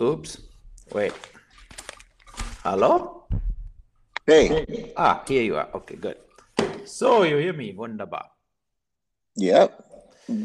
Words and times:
Oops. 0.00 0.42
Wait. 0.92 1.14
Hello? 2.62 3.24
Hey. 4.26 4.92
Ah, 4.94 5.24
here 5.26 5.42
you 5.42 5.56
are. 5.56 5.70
Okay, 5.74 5.96
good. 5.96 6.18
So 6.84 7.22
you 7.22 7.38
hear 7.38 7.54
me? 7.54 7.72
Wunderbar. 7.72 8.26
Yep. 9.36 9.84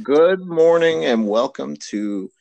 Good 0.03 0.45
morning 0.45 1.03
and 1.03 1.27
welcome 1.27 1.75
to 1.89 2.31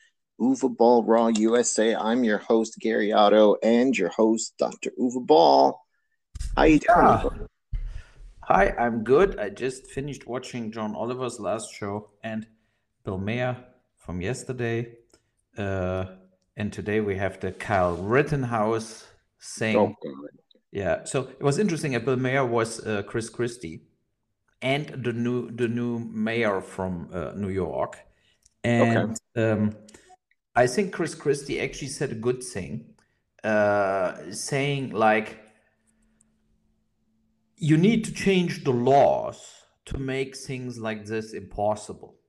Uwe 0.41 0.77
Boll 0.77 1.03
Raw 1.03 1.29
USA. 1.29 1.97
I'm 1.97 2.23
your 2.23 2.39
host 2.39 2.79
Gary 2.79 3.13
Otto 3.13 3.57
and 3.61 3.97
your 3.99 4.11
host 4.11 4.55
Dr. 4.57 4.93
Uwe 4.97 5.27
Boll. 5.27 5.81
How 6.57 6.63
you 6.63 6.79
doing? 6.79 7.49
Hi, 8.43 8.73
I'm 8.79 9.03
good. 9.03 9.41
I 9.41 9.49
just 9.49 9.87
finished 9.91 10.29
watching 10.29 10.71
John 10.71 10.95
Oliver's 10.95 11.41
last 11.41 11.75
show 11.75 12.11
and 12.23 12.47
Bill 13.05 13.19
Maher 13.19 13.57
from 13.99 14.21
yesterday. 14.21 14.95
Uh, 15.59 16.05
and 16.57 16.73
today 16.73 17.01
we 17.01 17.17
have 17.17 17.41
the 17.41 17.53
Kyle 17.53 17.97
Rittenhouse 17.97 19.07
saying 19.39 19.77
Oh 19.77 19.95
Yeah, 20.73 21.05
so 21.05 21.29
it 21.29 21.43
was 21.43 21.59
interesting. 21.59 21.99
Bill 22.05 22.17
Maher 22.17 22.47
was 22.47 22.85
uh, 22.87 23.03
Chris 23.03 23.29
Christie, 23.29 23.83
and 24.63 24.87
the 25.05 25.13
new 25.13 25.51
the 25.51 25.69
new 25.69 25.99
mayor 25.99 26.61
from 26.61 27.09
uh, 27.13 27.33
New 27.35 27.49
York, 27.49 27.99
and 28.63 29.19
um, 29.37 29.77
I 30.55 30.67
think 30.67 30.93
Chris 30.93 31.15
Christie 31.15 31.61
actually 31.61 31.89
said 31.89 32.13
a 32.13 32.15
good 32.15 32.43
thing, 32.43 32.95
uh, 33.43 34.31
saying 34.31 34.91
like 34.91 35.41
you 37.57 37.77
need 37.77 38.05
to 38.05 38.13
change 38.13 38.65
the 38.65 38.73
laws 38.73 39.39
to 39.87 39.99
make 39.99 40.37
things 40.37 40.79
like 40.79 41.05
this 41.05 41.33
impossible 41.35 42.20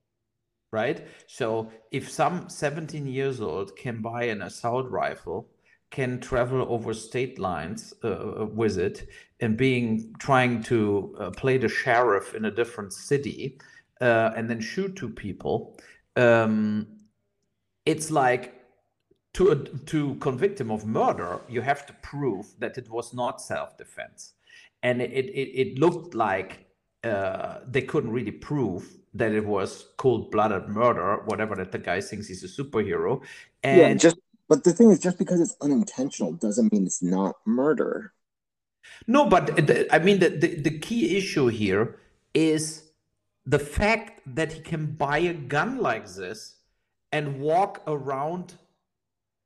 right? 0.71 1.05
So 1.27 1.71
if 1.91 2.09
some 2.09 2.49
17 2.49 3.07
years 3.07 3.41
old 3.41 3.75
can 3.75 4.01
buy 4.01 4.23
an 4.23 4.41
assault 4.41 4.89
rifle 4.89 5.49
can 5.89 6.21
travel 6.21 6.65
over 6.69 6.93
state 6.93 7.37
lines 7.37 7.93
uh, 8.05 8.45
with 8.53 8.77
it 8.77 9.09
and 9.41 9.57
being 9.57 10.15
trying 10.19 10.63
to 10.63 11.13
uh, 11.19 11.31
play 11.31 11.57
the 11.57 11.67
sheriff 11.67 12.33
in 12.33 12.45
a 12.45 12.51
different 12.51 12.93
city 12.93 13.59
uh, 13.99 14.31
and 14.37 14.49
then 14.49 14.61
shoot 14.61 14.95
two 14.95 15.09
people 15.09 15.77
um, 16.15 16.87
it's 17.85 18.09
like 18.11 18.61
to 19.33 19.55
to 19.85 20.15
convict 20.15 20.59
him 20.59 20.71
of 20.71 20.85
murder 20.85 21.39
you 21.47 21.61
have 21.61 21.85
to 21.85 21.93
prove 22.01 22.47
that 22.59 22.77
it 22.77 22.89
was 22.89 23.13
not 23.13 23.41
self-defense. 23.41 24.33
And 24.83 25.01
it 25.01 25.11
it, 25.11 25.61
it 25.61 25.79
looked 25.79 26.15
like 26.15 26.65
uh, 27.03 27.59
they 27.67 27.81
couldn't 27.81 28.11
really 28.11 28.31
prove 28.31 28.97
that 29.13 29.33
it 29.33 29.45
was 29.45 29.87
cold-blooded 29.97 30.67
murder 30.69 31.21
whatever 31.25 31.55
that 31.55 31.71
the 31.71 31.77
guy 31.77 31.99
thinks 31.99 32.27
he's 32.27 32.43
a 32.43 32.47
superhero 32.47 33.21
and 33.63 33.77
yeah, 33.79 33.93
just 33.93 34.17
but 34.51 34.65
the 34.65 34.73
thing 34.73 34.91
is 34.91 34.99
just 34.99 35.17
because 35.17 35.39
it's 35.39 35.55
unintentional 35.61 36.33
doesn't 36.33 36.73
mean 36.73 36.85
it's 36.85 37.01
not 37.01 37.37
murder. 37.45 38.11
No, 39.07 39.25
but 39.25 39.55
the, 39.55 39.87
I 39.95 39.99
mean, 39.99 40.19
the, 40.19 40.27
the, 40.27 40.55
the 40.55 40.77
key 40.77 41.15
issue 41.15 41.47
here 41.47 41.99
is 42.33 42.91
the 43.45 43.59
fact 43.59 44.21
that 44.35 44.51
he 44.51 44.59
can 44.59 44.87
buy 44.87 45.19
a 45.19 45.33
gun 45.33 45.77
like 45.77 46.05
this 46.05 46.55
and 47.13 47.39
walk 47.39 47.81
around 47.87 48.55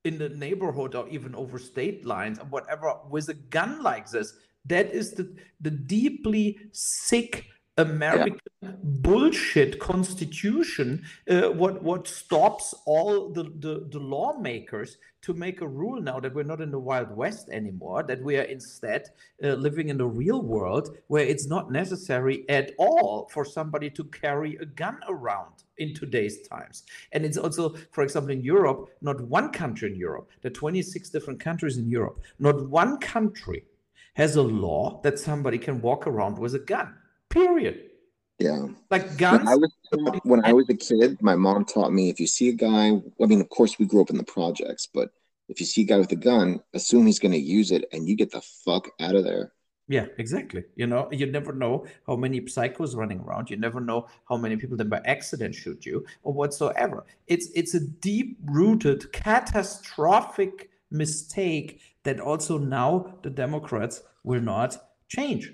in 0.06 0.18
the 0.18 0.30
neighborhood 0.30 0.96
or 0.96 1.08
even 1.10 1.36
over 1.36 1.60
state 1.60 2.04
lines 2.04 2.40
or 2.40 2.46
whatever 2.46 2.96
with 3.08 3.30
a 3.30 3.36
gun 3.36 3.84
like 3.84 4.10
this. 4.10 4.34
That 4.66 4.92
is 4.92 5.12
the, 5.12 5.36
the 5.62 5.70
deeply 5.70 6.58
sick 6.72 7.46
American 7.78 8.40
bullshit 8.84 9.80
constitution. 9.80 11.04
Uh, 11.30 11.50
what 11.52 11.84
what 11.84 12.08
stops 12.08 12.74
all 12.86 13.30
the, 13.30 13.44
the 13.60 13.88
the 13.92 14.00
lawmakers 14.00 14.98
to 15.22 15.34
make 15.34 15.62
a 15.62 15.68
rule 15.68 16.02
now 16.02 16.20
that 16.20 16.34
we're 16.34 16.44
not 16.44 16.62
in 16.62 16.72
the 16.72 16.80
wild 16.80 17.16
west 17.16 17.50
anymore? 17.50 18.04
That 18.04 18.24
we 18.24 18.38
are 18.38 18.44
instead 18.44 19.10
uh, 19.44 19.54
living 19.54 19.90
in 19.90 19.98
the 19.98 20.08
real 20.08 20.42
world 20.42 20.98
where 21.08 21.26
it's 21.26 21.48
not 21.48 21.72
necessary 21.72 22.48
at 22.50 22.72
all 22.78 23.30
for 23.32 23.44
somebody 23.44 23.90
to 23.90 24.04
carry 24.06 24.56
a 24.58 24.66
gun 24.66 25.00
around 25.10 25.64
in 25.78 25.94
today's 25.94 26.48
times. 26.48 26.84
And 27.12 27.26
it's 27.26 27.38
also, 27.38 27.76
for 27.92 28.04
example, 28.04 28.32
in 28.32 28.42
Europe, 28.42 28.90
not 29.02 29.20
one 29.22 29.52
country 29.52 29.92
in 29.92 29.98
Europe, 29.98 30.30
there 30.42 30.52
are 30.52 30.54
26 30.54 31.10
different 31.10 31.40
countries 31.42 31.78
in 31.78 31.90
Europe, 31.90 32.22
not 32.40 32.70
one 32.70 32.98
country 33.00 33.66
has 34.14 34.38
a 34.38 34.42
law 34.42 35.02
that 35.04 35.20
somebody 35.20 35.58
can 35.58 35.82
walk 35.82 36.08
around 36.08 36.38
with 36.38 36.56
a 36.56 36.60
gun. 36.60 36.96
Period. 37.36 37.90
Yeah. 38.40 38.68
Like 38.90 39.18
guns. 39.18 39.40
When 39.40 39.48
I 39.48 39.56
was 39.56 39.72
when 40.24 40.46
I 40.46 40.54
was 40.54 40.70
a 40.70 40.74
kid, 40.74 41.22
my 41.22 41.36
mom 41.36 41.66
taught 41.66 41.92
me 41.92 42.10
if 42.10 42.20
you 42.20 42.28
see 42.28 42.48
a 42.50 42.54
guy, 42.54 42.92
I 43.22 43.26
mean, 43.26 43.42
of 43.42 43.50
course 43.50 43.78
we 43.78 43.86
grew 43.86 44.02
up 44.02 44.10
in 44.10 44.18
the 44.18 44.24
projects, 44.24 44.88
but 44.92 45.10
if 45.50 45.60
you 45.60 45.66
see 45.66 45.82
a 45.82 45.86
guy 45.86 45.98
with 45.98 46.12
a 46.14 46.16
gun, 46.16 46.62
assume 46.74 47.06
he's 47.06 47.20
gonna 47.20 47.36
use 47.36 47.72
it 47.72 47.86
and 47.92 48.08
you 48.08 48.16
get 48.16 48.32
the 48.32 48.42
fuck 48.42 48.90
out 49.02 49.16
of 49.16 49.26
there. 49.26 49.52
Yeah, 49.88 50.08
exactly. 50.18 50.64
You 50.76 50.88
know, 50.88 51.10
you 51.12 51.28
never 51.28 51.54
know 51.54 51.86
how 52.08 52.16
many 52.16 52.42
psychos 52.42 52.96
running 52.96 53.20
around. 53.20 53.52
You 53.52 53.58
never 53.58 53.80
know 53.80 54.08
how 54.28 54.38
many 54.38 54.56
people 54.56 54.78
that 54.78 54.90
by 54.90 55.02
accident 55.06 55.54
shoot 55.54 55.86
you 55.86 56.06
or 56.24 56.34
whatsoever. 56.34 57.06
It's 57.28 57.50
it's 57.54 57.76
a 57.76 57.82
deep-rooted, 57.82 59.12
catastrophic 59.12 60.70
mistake 60.90 61.82
that 62.04 62.20
also 62.20 62.58
now 62.58 63.20
the 63.24 63.30
Democrats 63.30 64.02
will 64.24 64.42
not 64.42 64.78
change. 65.08 65.54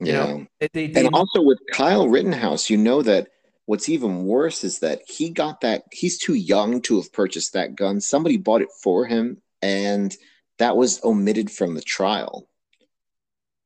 You 0.00 0.06
Yeah. 0.12 0.12
know, 0.26 0.46
they, 0.60 0.68
they, 0.72 0.86
they 0.88 1.06
And 1.06 1.14
also 1.14 1.42
with 1.42 1.58
Kyle 1.72 2.08
Rittenhouse, 2.08 2.68
you 2.68 2.76
know 2.76 3.02
that 3.02 3.28
what's 3.66 3.88
even 3.88 4.24
worse 4.26 4.64
is 4.64 4.80
that 4.80 5.02
he 5.08 5.30
got 5.30 5.60
that 5.62 5.84
he's 5.92 6.18
too 6.18 6.34
young 6.34 6.80
to 6.82 6.96
have 6.96 7.12
purchased 7.12 7.52
that 7.54 7.74
gun. 7.76 8.00
Somebody 8.00 8.36
bought 8.36 8.62
it 8.62 8.68
for 8.82 9.06
him, 9.06 9.40
and 9.62 10.14
that 10.58 10.76
was 10.76 11.00
omitted 11.04 11.50
from 11.50 11.74
the 11.74 11.80
trial. 11.82 12.48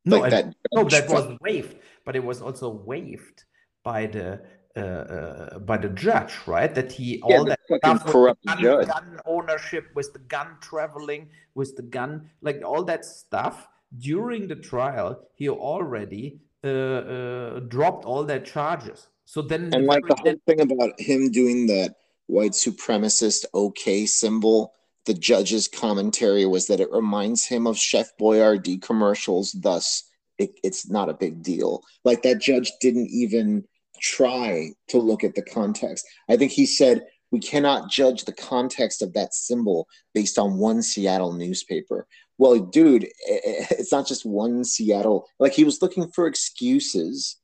no, 0.04 0.18
Like 0.20 0.32
and- 0.32 0.52
that. 0.52 0.54
no, 0.72 0.84
that 0.84 1.08
was 1.08 1.36
waived, 1.40 1.76
but 2.04 2.14
it 2.16 2.24
was 2.24 2.40
also 2.40 2.68
waived 2.70 3.44
by 3.82 4.06
the 4.06 4.40
uh, 4.76 4.80
uh, 4.80 5.58
by 5.60 5.76
the 5.76 5.88
judge, 5.88 6.34
right? 6.46 6.72
That 6.74 6.92
he 6.92 7.20
all 7.22 7.44
that 7.46 7.58
stuff 7.66 8.06
corrupt 8.06 8.44
gun, 8.46 8.62
gun 8.62 9.20
ownership, 9.26 9.86
with 9.94 10.12
the 10.12 10.20
gun 10.20 10.56
traveling, 10.60 11.30
with 11.54 11.74
the 11.74 11.82
gun, 11.82 12.30
like 12.42 12.62
all 12.64 12.84
that 12.84 13.04
stuff 13.04 13.66
during 13.96 14.48
the 14.48 14.56
trial, 14.56 15.20
he 15.34 15.48
already 15.48 16.40
uh, 16.64 16.68
uh, 16.68 17.60
dropped 17.60 18.04
all 18.04 18.24
their 18.24 18.40
charges. 18.40 19.08
So 19.24 19.42
then, 19.42 19.70
And 19.74 19.86
like 19.86 20.04
the 20.08 20.16
whole 20.16 20.40
thing 20.46 20.60
about 20.60 20.98
him 21.00 21.30
doing 21.30 21.66
that 21.68 21.94
white 22.26 22.52
supremacist 22.52 23.44
OK 23.54 24.06
symbol, 24.06 24.72
the 25.06 25.14
judge's 25.14 25.68
commentary 25.68 26.46
was 26.46 26.66
that 26.66 26.80
it 26.80 26.90
reminds 26.90 27.46
him 27.46 27.66
of 27.66 27.78
Chef 27.78 28.10
Boyardee 28.20 28.80
commercials, 28.80 29.52
thus 29.52 30.04
it, 30.38 30.50
it's 30.62 30.88
not 30.88 31.08
a 31.08 31.14
big 31.14 31.42
deal. 31.42 31.82
Like 32.04 32.22
that 32.22 32.40
judge 32.40 32.72
didn't 32.80 33.08
even 33.10 33.64
try 34.00 34.70
to 34.88 34.98
look 34.98 35.24
at 35.24 35.34
the 35.34 35.42
context. 35.42 36.06
I 36.28 36.36
think 36.36 36.52
he 36.52 36.66
said 36.66 37.06
we 37.30 37.40
cannot 37.40 37.90
judge 37.90 38.24
the 38.24 38.32
context 38.32 39.02
of 39.02 39.12
that 39.14 39.34
symbol 39.34 39.86
based 40.14 40.38
on 40.38 40.58
one 40.58 40.82
Seattle 40.82 41.32
newspaper. 41.32 42.06
Well, 42.38 42.58
dude, 42.58 43.04
it's 43.26 43.92
not 43.92 44.06
just 44.06 44.24
one 44.24 44.64
Seattle. 44.64 45.26
Like 45.38 45.52
he 45.52 45.64
was 45.64 45.82
looking 45.82 46.08
for 46.10 46.26
excuses 46.26 47.36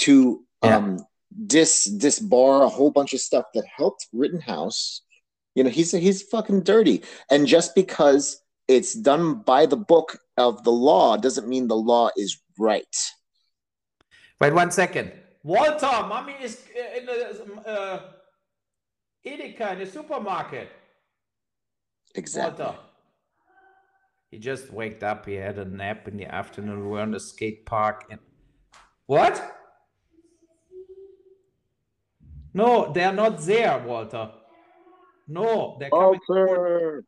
to 0.00 0.44
Yeah. 0.62 0.76
um 0.76 0.98
dis 1.46 1.88
disbar 1.98 2.64
a 2.64 2.68
whole 2.68 2.90
bunch 2.90 3.12
of 3.12 3.20
stuff 3.20 3.46
that 3.54 3.64
helped 3.76 4.06
Rittenhouse. 4.12 5.02
You 5.54 5.64
know, 5.64 5.70
he's 5.70 5.92
he's 5.92 6.22
fucking 6.22 6.62
dirty. 6.62 7.02
And 7.30 7.46
just 7.46 7.74
because 7.74 8.40
it's 8.68 8.94
done 8.94 9.42
by 9.42 9.66
the 9.66 9.76
book 9.76 10.18
of 10.36 10.64
the 10.64 10.70
law 10.72 11.16
doesn't 11.16 11.48
mean 11.48 11.68
the 11.68 11.76
law 11.76 12.10
is 12.16 12.40
right. 12.58 12.96
wait 14.40 14.52
one 14.52 14.70
second. 14.70 15.12
Walter, 15.42 15.86
mommy 16.08 16.34
is 16.42 16.62
in 16.98 17.04
the 17.06 17.18
uh, 17.68 18.00
Edeka 19.26 19.72
in 19.72 19.78
the 19.80 19.86
supermarket. 19.86 20.68
Exactly. 22.14 22.64
Walter. 22.64 22.78
He 24.34 24.40
just 24.40 24.72
waked 24.72 25.04
up. 25.04 25.26
He 25.26 25.34
had 25.34 25.58
a 25.58 25.64
nap 25.64 26.08
in 26.08 26.16
the 26.16 26.26
afternoon. 26.26 26.80
We 26.80 26.88
were 26.88 27.04
in 27.04 27.12
the 27.12 27.20
skate 27.20 27.64
park. 27.64 28.06
And 28.10 28.18
what? 29.06 29.40
No, 32.52 32.92
they 32.92 33.04
are 33.04 33.12
not 33.12 33.40
there, 33.42 33.78
Walter. 33.86 34.32
No, 35.28 35.76
they're 35.78 35.88
coming. 35.88 36.18
Walter. 36.28 37.04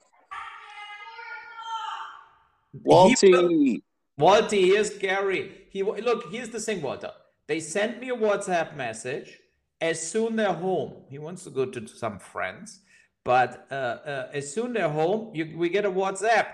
Walty. 2.85 3.83
Walter, 4.17 4.57
here's 4.57 4.91
Gary. 4.91 5.67
He 5.71 5.83
look. 5.83 6.31
Here's 6.31 6.51
the 6.51 6.61
thing, 6.61 6.81
Walter. 6.81 7.11
They 7.49 7.59
sent 7.59 7.99
me 8.01 8.11
a 8.11 8.17
WhatsApp 8.17 8.77
message. 8.77 9.41
As 9.81 10.01
soon 10.01 10.37
they're 10.37 10.53
home, 10.53 11.03
he 11.11 11.19
wants 11.19 11.43
to 11.43 11.51
go 11.51 11.67
to 11.67 11.89
some 11.89 12.21
friends. 12.21 12.83
But 13.25 13.67
uh, 13.73 13.75
uh, 13.75 14.29
as 14.33 14.55
soon 14.55 14.75
they're 14.75 14.89
home, 14.89 15.35
you, 15.35 15.59
we 15.59 15.71
get 15.71 15.85
a 15.85 15.91
WhatsApp. 15.91 16.47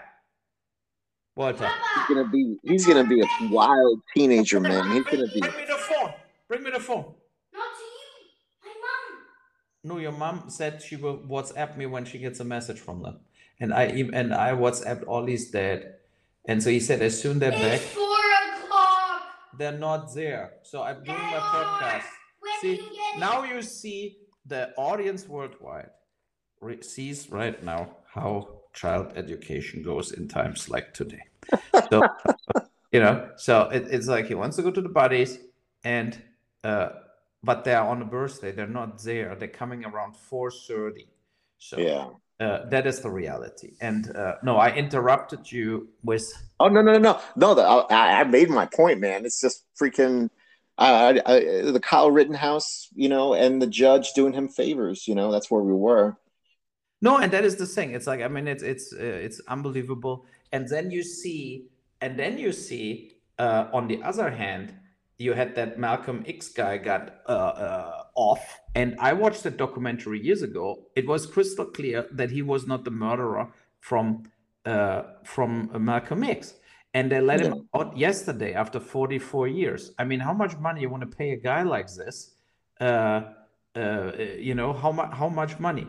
Walter. 1.35 1.67
He's 1.69 2.07
gonna 2.17 2.29
be 2.29 2.59
he's 2.63 2.87
gonna 2.87 3.05
be 3.07 3.21
a 3.21 3.27
wild 3.51 4.01
teenager, 4.15 4.61
man. 4.61 4.93
He's 4.93 5.05
gonna 5.05 5.27
be 5.33 5.41
bring 5.41 5.57
me 5.57 5.65
the 5.67 5.79
phone. 5.79 6.13
Bring 6.49 6.63
me 6.63 6.71
the 6.71 6.81
phone. 6.81 7.05
Not 7.55 7.71
to 7.79 7.85
you, 7.85 8.31
my 8.65 8.71
mom. 8.85 9.97
No, 9.97 9.99
your 10.01 10.13
mom 10.13 10.51
said 10.51 10.83
she 10.83 10.97
will 10.97 11.19
WhatsApp 11.19 11.77
me 11.77 11.87
when 11.87 12.05
she 12.05 12.19
gets 12.19 12.41
a 12.41 12.45
message 12.45 12.79
from 12.81 13.03
them. 13.03 13.21
And 13.61 13.73
I 13.73 13.89
even 13.93 14.15
and 14.15 14.35
I 14.35 14.51
WhatsApped 14.53 15.07
Ollie's 15.09 15.51
dad, 15.51 15.95
and 16.47 16.63
so 16.63 16.69
he 16.69 16.81
said 16.81 17.01
as 17.01 17.21
soon 17.21 17.39
they're 17.39 17.51
back, 17.53 17.81
It's 17.81 17.85
four 17.87 18.05
o'clock. 18.05 19.23
they're 19.59 19.79
not 19.79 20.13
there. 20.15 20.55
So 20.63 20.83
I'm 20.83 21.03
doing 21.03 21.17
my 21.19 21.39
podcast. 21.39 22.05
When 22.41 22.53
See, 22.61 22.71
you 22.83 22.91
get 22.93 23.19
now 23.21 23.45
you 23.45 23.63
see 23.63 24.19
the 24.45 24.71
audience 24.77 25.27
worldwide 25.29 25.91
re- 26.61 26.83
sees 26.83 27.31
right 27.31 27.63
now 27.63 27.97
how 28.13 28.62
child 28.73 29.13
education 29.17 29.83
goes 29.83 30.13
in 30.13 30.29
times 30.29 30.69
like 30.69 30.95
today. 30.95 31.23
So, 31.91 32.03
you 32.93 33.01
know, 33.01 33.31
so 33.37 33.69
it, 33.71 33.87
it's 33.91 34.07
like 34.07 34.27
he 34.27 34.35
wants 34.35 34.57
to 34.57 34.63
go 34.63 34.71
to 34.71 34.81
the 34.81 34.89
buddies, 34.89 35.39
and 35.85 36.21
uh, 36.65 36.91
but 37.43 37.65
they're 37.65 37.83
on 37.83 38.03
a 38.03 38.05
birthday. 38.05 38.53
They're 38.53 38.67
not 38.67 39.03
there. 39.03 39.35
They're 39.35 39.49
coming 39.49 39.85
around 39.85 40.17
four 40.17 40.51
thirty. 40.51 41.09
So 41.59 41.79
Yeah. 41.79 42.09
uh, 42.41 42.69
that 42.71 42.87
is 42.87 43.01
the 43.01 43.11
reality. 43.11 43.75
And 43.81 44.15
uh, 44.17 44.37
no, 44.43 44.57
I 44.57 44.73
interrupted 44.73 45.51
you 45.51 45.89
with 46.03 46.33
Oh 46.61 46.69
no 46.69 46.83
no 46.83 46.99
no 46.99 47.21
no! 47.37 47.55
The, 47.55 47.63
I, 47.63 48.21
I 48.21 48.25
made 48.25 48.49
my 48.49 48.67
point, 48.67 49.01
man. 49.01 49.25
It's 49.25 49.41
just 49.41 49.65
freaking 49.81 50.31
uh, 50.79 51.15
I, 51.27 51.41
the 51.71 51.81
Kyle 51.83 52.11
Rittenhouse, 52.11 52.89
you 52.95 53.09
know, 53.09 53.35
and 53.35 53.61
the 53.61 53.67
judge 53.67 54.13
doing 54.15 54.33
him 54.33 54.49
favors. 54.49 55.07
You 55.07 55.15
know, 55.15 55.31
that's 55.31 55.51
where 55.51 55.63
we 55.63 55.73
were. 55.73 56.17
No, 57.03 57.19
and 57.19 57.33
that 57.33 57.45
is 57.45 57.57
the 57.57 57.67
thing. 57.67 57.95
It's 57.95 58.07
like 58.07 58.23
I 58.23 58.29
mean, 58.29 58.47
it's 58.47 58.63
it's 58.63 58.93
uh, 58.93 58.97
it's 59.27 59.41
unbelievable. 59.49 60.25
And 60.53 60.69
then 60.69 60.91
you 60.91 61.03
see, 61.03 61.67
and 62.01 62.19
then 62.19 62.39
you 62.39 62.53
see, 62.53 63.17
uh, 63.39 63.67
on 63.73 63.89
the 63.89 64.01
other 64.03 64.31
hand, 64.31 64.75
you 65.19 65.33
had 65.33 65.57
that 65.57 65.79
Malcolm 65.79 66.25
X 66.27 66.49
guy 66.49 66.79
got 66.79 67.17
uh, 67.29 67.33
uh, 67.33 68.03
off, 68.15 68.61
and 68.77 68.97
I 69.01 69.13
watched 69.15 69.43
that 69.43 69.57
documentary 69.57 70.21
years 70.23 70.43
ago. 70.43 70.87
It 70.95 71.09
was 71.09 71.27
crystal 71.27 71.65
clear 71.65 72.07
that 72.13 72.31
he 72.31 72.41
was 72.41 72.69
not 72.69 72.85
the 72.85 72.93
murderer 72.93 73.53
from 73.81 74.23
uh, 74.65 75.03
from 75.25 75.71
Malcolm 75.85 76.23
X, 76.23 76.55
and 76.95 77.11
they 77.11 77.21
let 77.21 77.41
him 77.41 77.69
out 77.75 77.97
yesterday 77.97 78.55
after 78.55 78.79
44 78.79 79.49
years. 79.49 79.91
I 79.99 80.05
mean, 80.05 80.21
how 80.21 80.33
much 80.33 80.57
money 80.59 80.83
you 80.83 80.89
want 80.89 81.03
to 81.03 81.17
pay 81.17 81.33
a 81.33 81.37
guy 81.37 81.65
like 81.65 81.93
this? 81.93 82.37
Uh, 82.81 83.23
uh, 83.75 84.13
you 84.39 84.55
know 84.55 84.73
how 84.73 84.93
much? 84.93 85.13
How 85.13 85.29
much 85.29 85.59
money? 85.59 85.89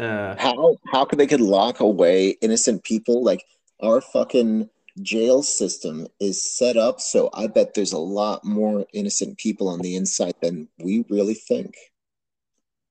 Uh, 0.00 0.34
How 0.38 0.78
how 0.90 1.04
could 1.04 1.18
they 1.18 1.26
could 1.26 1.42
lock 1.42 1.80
away 1.80 2.30
innocent 2.40 2.82
people? 2.84 3.22
Like 3.22 3.44
our 3.82 4.00
fucking 4.00 4.70
jail 5.02 5.42
system 5.42 6.06
is 6.18 6.42
set 6.42 6.76
up 6.76 7.00
so 7.00 7.30
I 7.32 7.46
bet 7.46 7.74
there's 7.74 7.92
a 7.92 7.98
lot 7.98 8.44
more 8.44 8.86
innocent 8.92 9.38
people 9.38 9.68
on 9.68 9.80
the 9.80 9.96
inside 9.96 10.34
than 10.40 10.68
we 10.78 11.04
really 11.10 11.34
think. 11.34 11.76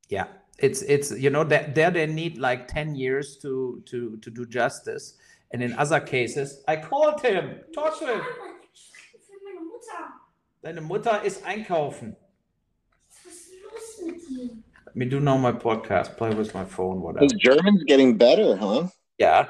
Yeah, 0.08 0.28
it's 0.60 0.84
it's 0.84 1.10
you 1.12 1.32
know 1.32 1.44
that 1.46 1.74
there 1.74 1.90
they 1.90 2.06
need 2.06 2.38
like 2.38 2.68
10 2.68 2.94
years 2.94 3.38
to 3.42 3.82
to 3.88 4.18
to 4.18 4.30
do 4.30 4.46
justice. 4.46 5.18
And 5.52 5.64
in 5.64 5.74
other 5.74 6.00
cases, 6.00 6.64
I 6.68 6.76
called 6.76 7.22
him. 7.22 7.62
Talk 7.74 7.98
to 8.00 8.06
him. 8.06 8.22
Für 8.22 9.38
meine 9.44 9.66
Mutter. 9.66 10.14
Deine 10.62 10.82
Mutter 10.82 11.24
ist 11.24 11.44
einkaufen. 11.44 12.16
Was 13.26 13.34
ist 13.34 13.50
los 13.64 14.06
mit 14.06 14.22
dir? 14.94 15.00
Let 15.00 15.06
me 15.06 15.06
do 15.06 15.20
now 15.20 15.38
my 15.38 15.52
podcast. 15.52 16.18
Play 16.18 16.34
with 16.34 16.54
my 16.54 16.66
phone, 16.66 17.02
whatever. 17.02 17.28
Those 17.28 17.40
Germans 17.40 17.84
getting 17.84 18.18
better, 18.18 18.56
huh? 18.56 18.88
Yeah, 19.18 19.50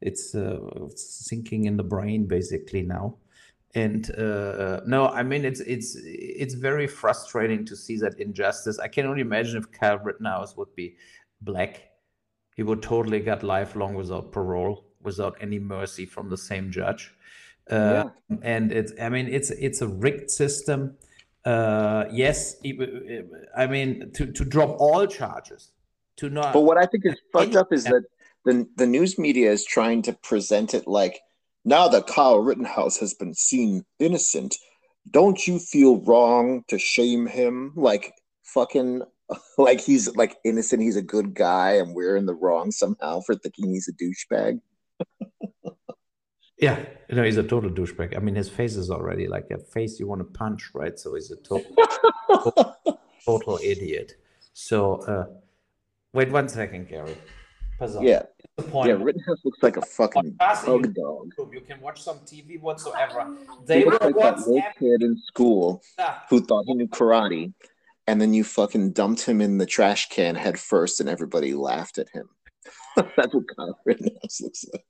it's 0.00 0.34
uh, 0.34 0.58
it's 0.86 1.26
sinking 1.28 1.64
in 1.64 1.76
the 1.76 1.84
brain 1.84 2.26
basically 2.26 2.82
now. 2.82 3.16
And 3.74 4.10
uh, 4.16 4.80
no, 4.86 5.08
I 5.08 5.22
mean 5.22 5.44
it's 5.44 5.60
it's 5.60 5.96
it's 6.04 6.54
very 6.54 6.86
frustrating 6.86 7.64
to 7.66 7.76
see 7.76 7.98
that 7.98 8.18
injustice. 8.18 8.78
I 8.78 8.88
can 8.88 9.06
only 9.06 9.20
imagine 9.20 9.56
if 9.58 9.70
Kyle 9.70 9.98
Rittenhouse 9.98 10.56
would 10.56 10.74
be 10.74 10.96
black, 11.40 11.82
he 12.56 12.62
would 12.62 12.82
totally 12.82 13.20
get 13.20 13.42
lifelong 13.42 13.94
without 13.94 14.32
parole, 14.32 14.86
without 15.02 15.36
any 15.40 15.58
mercy 15.58 16.06
from 16.06 16.30
the 16.30 16.36
same 16.36 16.70
judge. 16.70 17.14
Uh, 17.70 18.08
And 18.42 18.72
it's 18.72 18.92
I 19.00 19.08
mean 19.10 19.28
it's 19.28 19.50
it's 19.50 19.82
a 19.82 19.88
rigged 19.88 20.30
system. 20.30 20.96
Uh, 21.44 22.04
yes, 22.10 22.56
I 23.56 23.66
mean 23.66 24.10
to 24.14 24.26
to 24.32 24.44
drop 24.44 24.76
all 24.78 25.06
charges, 25.06 25.72
to 26.16 26.28
not. 26.28 26.52
But 26.52 26.62
what 26.62 26.78
I 26.78 26.86
think 26.86 27.06
is 27.06 27.16
fucked 27.32 27.56
up 27.56 27.72
is 27.72 27.84
that 27.84 28.04
the 28.44 28.66
the 28.76 28.86
news 28.86 29.18
media 29.18 29.50
is 29.50 29.64
trying 29.64 30.02
to 30.02 30.12
present 30.12 30.74
it 30.74 30.86
like 30.86 31.20
now 31.64 31.88
that 31.88 32.06
Kyle 32.06 32.38
Rittenhouse 32.38 32.96
has 32.98 33.14
been 33.14 33.34
seen 33.34 33.84
innocent, 33.98 34.56
don't 35.10 35.46
you 35.46 35.58
feel 35.58 36.00
wrong 36.00 36.64
to 36.68 36.78
shame 36.78 37.26
him? 37.26 37.72
Like 37.76 38.14
fucking 38.42 39.02
like 39.58 39.80
he's 39.80 40.14
like 40.16 40.36
innocent, 40.44 40.82
he's 40.82 40.96
a 40.96 41.02
good 41.02 41.34
guy, 41.34 41.72
and 41.72 41.94
we're 41.94 42.16
in 42.16 42.26
the 42.26 42.34
wrong 42.34 42.70
somehow 42.70 43.20
for 43.20 43.34
thinking 43.34 43.70
he's 43.70 43.88
a 43.88 43.92
douchebag. 43.92 44.60
Yeah, 46.60 46.84
you 47.08 47.14
know, 47.16 47.22
he's 47.22 47.36
a 47.36 47.42
total 47.42 47.70
douchebag. 47.70 48.16
I 48.16 48.20
mean, 48.20 48.34
his 48.34 48.48
face 48.48 48.74
is 48.76 48.90
already 48.90 49.28
like 49.28 49.46
a 49.52 49.58
face 49.58 50.00
you 50.00 50.06
want 50.08 50.20
to 50.20 50.24
punch, 50.38 50.70
right? 50.74 50.98
So 50.98 51.14
he's 51.14 51.30
a 51.30 51.36
total, 51.36 51.74
total 53.24 53.58
idiot. 53.62 54.14
So, 54.54 54.94
uh, 55.02 55.24
wait 56.12 56.30
one 56.32 56.48
second, 56.48 56.88
Gary. 56.88 57.16
Pass. 57.78 57.96
Yeah, 58.00 58.22
The 58.56 58.64
point. 58.64 58.88
yeah, 58.88 58.96
Rittenhouse 58.96 59.38
looks 59.44 59.62
like 59.62 59.76
a 59.76 59.82
fucking 59.82 60.32
Podcast 60.32 60.66
in 60.74 60.82
pug 60.82 60.94
dog. 60.94 61.32
You 61.52 61.60
can 61.60 61.80
watch 61.80 62.02
some 62.02 62.18
TV 62.20 62.60
whatsoever. 62.60 63.36
They 63.66 63.80
He 63.80 63.84
were 63.84 63.92
like 64.00 64.16
that 64.16 64.38
little 64.38 64.62
kid 64.80 65.02
in 65.02 65.16
school 65.28 65.80
Ah, 65.96 66.24
who 66.28 66.40
thought 66.44 66.64
he 66.66 66.74
knew 66.74 66.88
karate, 66.88 67.52
and 68.08 68.20
then 68.20 68.34
you 68.34 68.42
fucking 68.42 68.94
dumped 68.94 69.22
him 69.22 69.40
in 69.40 69.58
the 69.58 69.66
trash 69.66 70.08
can 70.08 70.34
head 70.34 70.58
first, 70.58 70.98
and 70.98 71.08
everybody 71.08 71.54
laughed 71.54 71.98
at 71.98 72.08
him. 72.08 72.28
that's 72.96 73.32
what 73.32 73.44
Kyle 73.56 73.78
Rittenhouse 73.84 74.40
looks 74.40 74.64
like. 74.72 74.84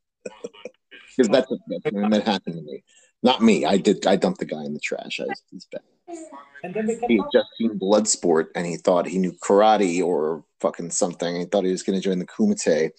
Because 1.17 1.29
that's, 1.31 1.51
that's 1.69 1.83
that 2.11 2.23
happened 2.27 2.57
to 2.57 2.63
me. 2.63 2.85
Not 3.23 3.43
me. 3.43 3.65
I 3.65 3.79
did. 3.79 4.07
I 4.07 4.17
dumped 4.17 4.39
the 4.39 4.45
guy 4.45 4.65
in 4.65 4.75
the 4.75 4.81
trash. 4.81 5.21
I 5.21 5.25
was, 5.25 5.67
bad. 5.73 5.83
And 6.63 6.73
then 6.75 6.89
He 7.09 7.17
had 7.17 7.27
just 7.33 7.49
seen 7.59 7.79
Bloodsport, 7.79 8.47
and 8.55 8.67
he 8.67 8.77
thought 8.77 9.07
he 9.07 9.19
knew 9.19 9.33
karate 9.33 10.03
or 10.03 10.45
fucking 10.61 10.91
something. 10.91 11.37
He 11.37 11.45
thought 11.45 11.65
he 11.65 11.73
was 11.73 11.83
going 11.83 11.99
to 12.01 12.05
join 12.05 12.19
the 12.21 12.27
Kumite, 12.27 12.91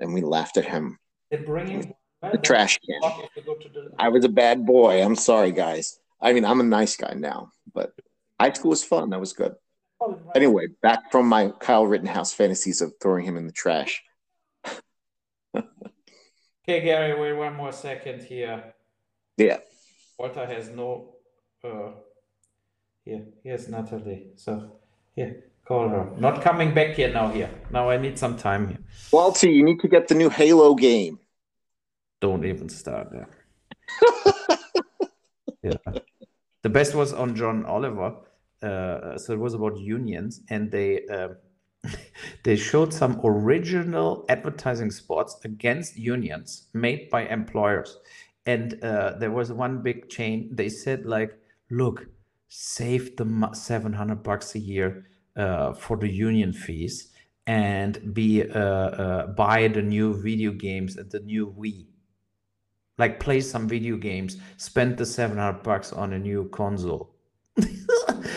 and 0.00 0.12
we 0.12 0.22
laughed 0.22 0.56
at 0.56 0.64
him. 0.64 0.98
They 1.30 1.38
bring 1.38 1.68
him. 1.68 1.94
The 2.20 2.38
trash 2.38 2.78
can. 2.78 3.00
Talk 3.00 3.24
if 3.24 3.30
you 3.36 3.42
go 3.42 3.54
to 3.54 3.68
the- 3.68 3.90
I 3.98 4.08
was 4.08 4.24
a 4.24 4.28
bad 4.28 4.64
boy. 4.66 5.02
I'm 5.02 5.16
sorry, 5.16 5.52
guys. 5.52 5.98
I 6.20 6.32
mean, 6.32 6.44
I'm 6.44 6.60
a 6.60 6.64
nice 6.64 6.96
guy 6.96 7.14
now, 7.14 7.50
but 7.74 7.92
high 8.40 8.52
school 8.52 8.70
was 8.70 8.84
fun. 8.84 9.10
That 9.10 9.20
was 9.20 9.32
good. 9.32 9.54
Oh, 10.00 10.18
anyway, 10.34 10.66
back 10.82 11.10
from 11.12 11.28
my 11.28 11.50
Kyle 11.60 11.86
Rittenhouse 11.86 12.32
fantasies 12.32 12.80
of 12.80 12.92
throwing 13.00 13.24
him 13.24 13.36
in 13.36 13.46
the 13.46 13.52
trash. 13.52 14.02
Okay, 16.72 16.84
Gary, 16.86 17.20
wait 17.20 17.34
one 17.34 17.54
more 17.54 17.70
second 17.70 18.22
here. 18.22 18.72
Yeah. 19.36 19.58
Walter 20.18 20.46
has 20.46 20.70
no. 20.70 21.16
Uh, 21.62 21.90
here, 23.04 23.26
here's 23.44 23.68
Natalie. 23.68 24.28
So, 24.36 24.80
here, 25.14 25.44
call 25.66 25.90
her. 25.90 26.08
Not 26.16 26.40
coming 26.40 26.72
back 26.72 26.94
here 26.94 27.12
now. 27.12 27.28
Here, 27.28 27.50
now 27.70 27.90
I 27.90 27.98
need 27.98 28.18
some 28.18 28.38
time 28.38 28.68
here. 28.68 28.78
Walter, 29.12 29.50
you 29.50 29.62
need 29.62 29.80
to 29.80 29.88
get 29.88 30.08
the 30.08 30.14
new 30.14 30.30
Halo 30.30 30.74
game. 30.74 31.18
Don't 32.22 32.46
even 32.46 32.70
start 32.70 33.08
there. 33.12 33.28
yeah. 35.62 36.00
The 36.62 36.70
best 36.70 36.94
was 36.94 37.12
on 37.12 37.36
John 37.36 37.66
Oliver. 37.66 38.14
Uh, 38.62 39.18
so 39.18 39.34
it 39.34 39.38
was 39.38 39.52
about 39.52 39.76
unions, 39.76 40.40
and 40.48 40.70
they 40.70 41.04
um, 41.08 41.36
they 42.44 42.56
showed 42.56 42.92
some 42.92 43.20
original 43.24 44.24
advertising 44.28 44.90
spots 44.90 45.36
against 45.44 45.96
unions 45.96 46.68
made 46.72 47.10
by 47.10 47.26
employers. 47.26 47.98
And 48.46 48.82
uh, 48.82 49.14
there 49.18 49.30
was 49.30 49.52
one 49.52 49.82
big 49.82 50.08
chain. 50.08 50.50
They 50.52 50.68
said 50.68 51.06
like, 51.06 51.38
"Look, 51.70 52.06
save 52.48 53.16
the 53.16 53.50
seven 53.54 53.92
hundred 53.92 54.22
bucks 54.22 54.54
a 54.54 54.58
year 54.58 55.06
uh, 55.36 55.74
for 55.74 55.96
the 55.96 56.08
union 56.08 56.52
fees." 56.52 57.10
And 57.46 58.14
be 58.14 58.42
uh, 58.42 58.58
uh, 58.58 59.26
buy 59.28 59.68
the 59.68 59.82
new 59.82 60.20
video 60.20 60.52
games 60.52 60.96
and 60.96 61.10
the 61.10 61.20
new 61.20 61.54
Wii 61.58 61.86
like 62.98 63.18
play 63.20 63.40
some 63.40 63.68
video 63.68 63.96
games 63.96 64.36
spend 64.56 64.96
the 64.96 65.06
700 65.06 65.62
bucks 65.62 65.92
on 65.92 66.12
a 66.12 66.18
new 66.18 66.48
console 66.50 67.11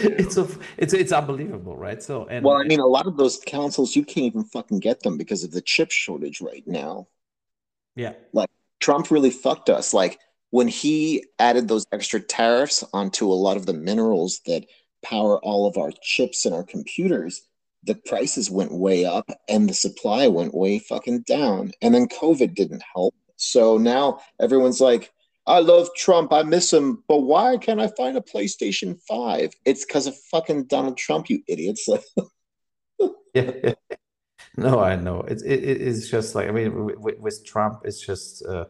it's 0.20 0.38
a 0.38 0.48
it's 0.78 0.94
it's 0.94 1.12
unbelievable 1.12 1.76
right 1.76 2.02
so 2.02 2.26
and 2.28 2.46
Well, 2.46 2.58
I 2.58 2.64
mean, 2.64 2.80
a 2.80 2.86
lot 2.86 3.08
of 3.08 3.18
those 3.18 3.40
consoles, 3.46 3.96
you 3.96 4.06
can't 4.06 4.26
even 4.26 4.44
fucking 4.44 4.80
get 4.80 5.02
them 5.02 5.18
because 5.18 5.44
of 5.44 5.52
the 5.52 5.62
chip 5.62 5.92
shortage 5.92 6.42
right 6.42 6.64
now. 6.66 7.08
yeah 7.96 8.14
like 8.34 8.50
Trump 8.80 9.10
really 9.12 9.32
fucked 9.32 9.70
us. 9.70 9.94
Like 9.94 10.20
when 10.52 10.68
he 10.68 11.26
added 11.40 11.68
those 11.68 11.86
extra 11.92 12.20
tariffs 12.20 12.84
onto 12.94 13.32
a 13.32 13.34
lot 13.34 13.58
of 13.58 13.66
the 13.66 13.74
minerals 13.74 14.42
that 14.46 14.66
power 15.04 15.40
all 15.40 15.68
of 15.68 15.78
our 15.78 15.92
chips 16.02 16.46
and 16.46 16.54
our 16.54 16.64
computers, 16.64 17.42
the 17.84 17.96
prices 17.96 18.50
went 18.50 18.72
way 18.72 19.06
up 19.06 19.30
and 19.50 19.70
the 19.70 19.74
supply 19.74 20.28
went 20.28 20.54
way 20.54 20.80
fucking 20.80 21.22
down. 21.22 21.72
And 21.82 21.94
then 21.94 22.08
COVID 22.08 22.56
didn't 22.56 22.84
help. 22.94 23.16
So 23.38 23.78
now 23.78 24.20
everyone's 24.40 24.82
like, 24.82 25.12
I 25.48 25.60
love 25.60 25.90
Trump. 25.96 26.34
I 26.34 26.44
miss 26.44 26.74
him. 26.74 27.04
But 27.08 27.20
why 27.20 27.58
can't 27.58 27.80
I 27.80 27.88
find 27.88 28.18
a 28.18 28.22
PlayStation 28.22 29.00
5? 29.08 29.54
It's 29.66 29.86
because 29.86 30.08
of 30.08 30.16
fucking 30.32 30.66
Donald 30.66 30.98
Trump, 30.98 31.30
you 31.30 31.42
idiots. 31.48 31.88
Yeah 33.34 33.74
No, 34.58 34.80
I 34.80 34.96
know. 34.96 35.22
It's 35.22 35.44
it, 35.44 35.64
it's 35.64 36.10
just 36.10 36.34
like 36.36 36.48
I 36.48 36.52
mean, 36.52 36.86
with, 37.00 37.20
with 37.20 37.46
Trump, 37.46 37.82
it's 37.84 38.00
just 38.00 38.46
uh, 38.46 38.66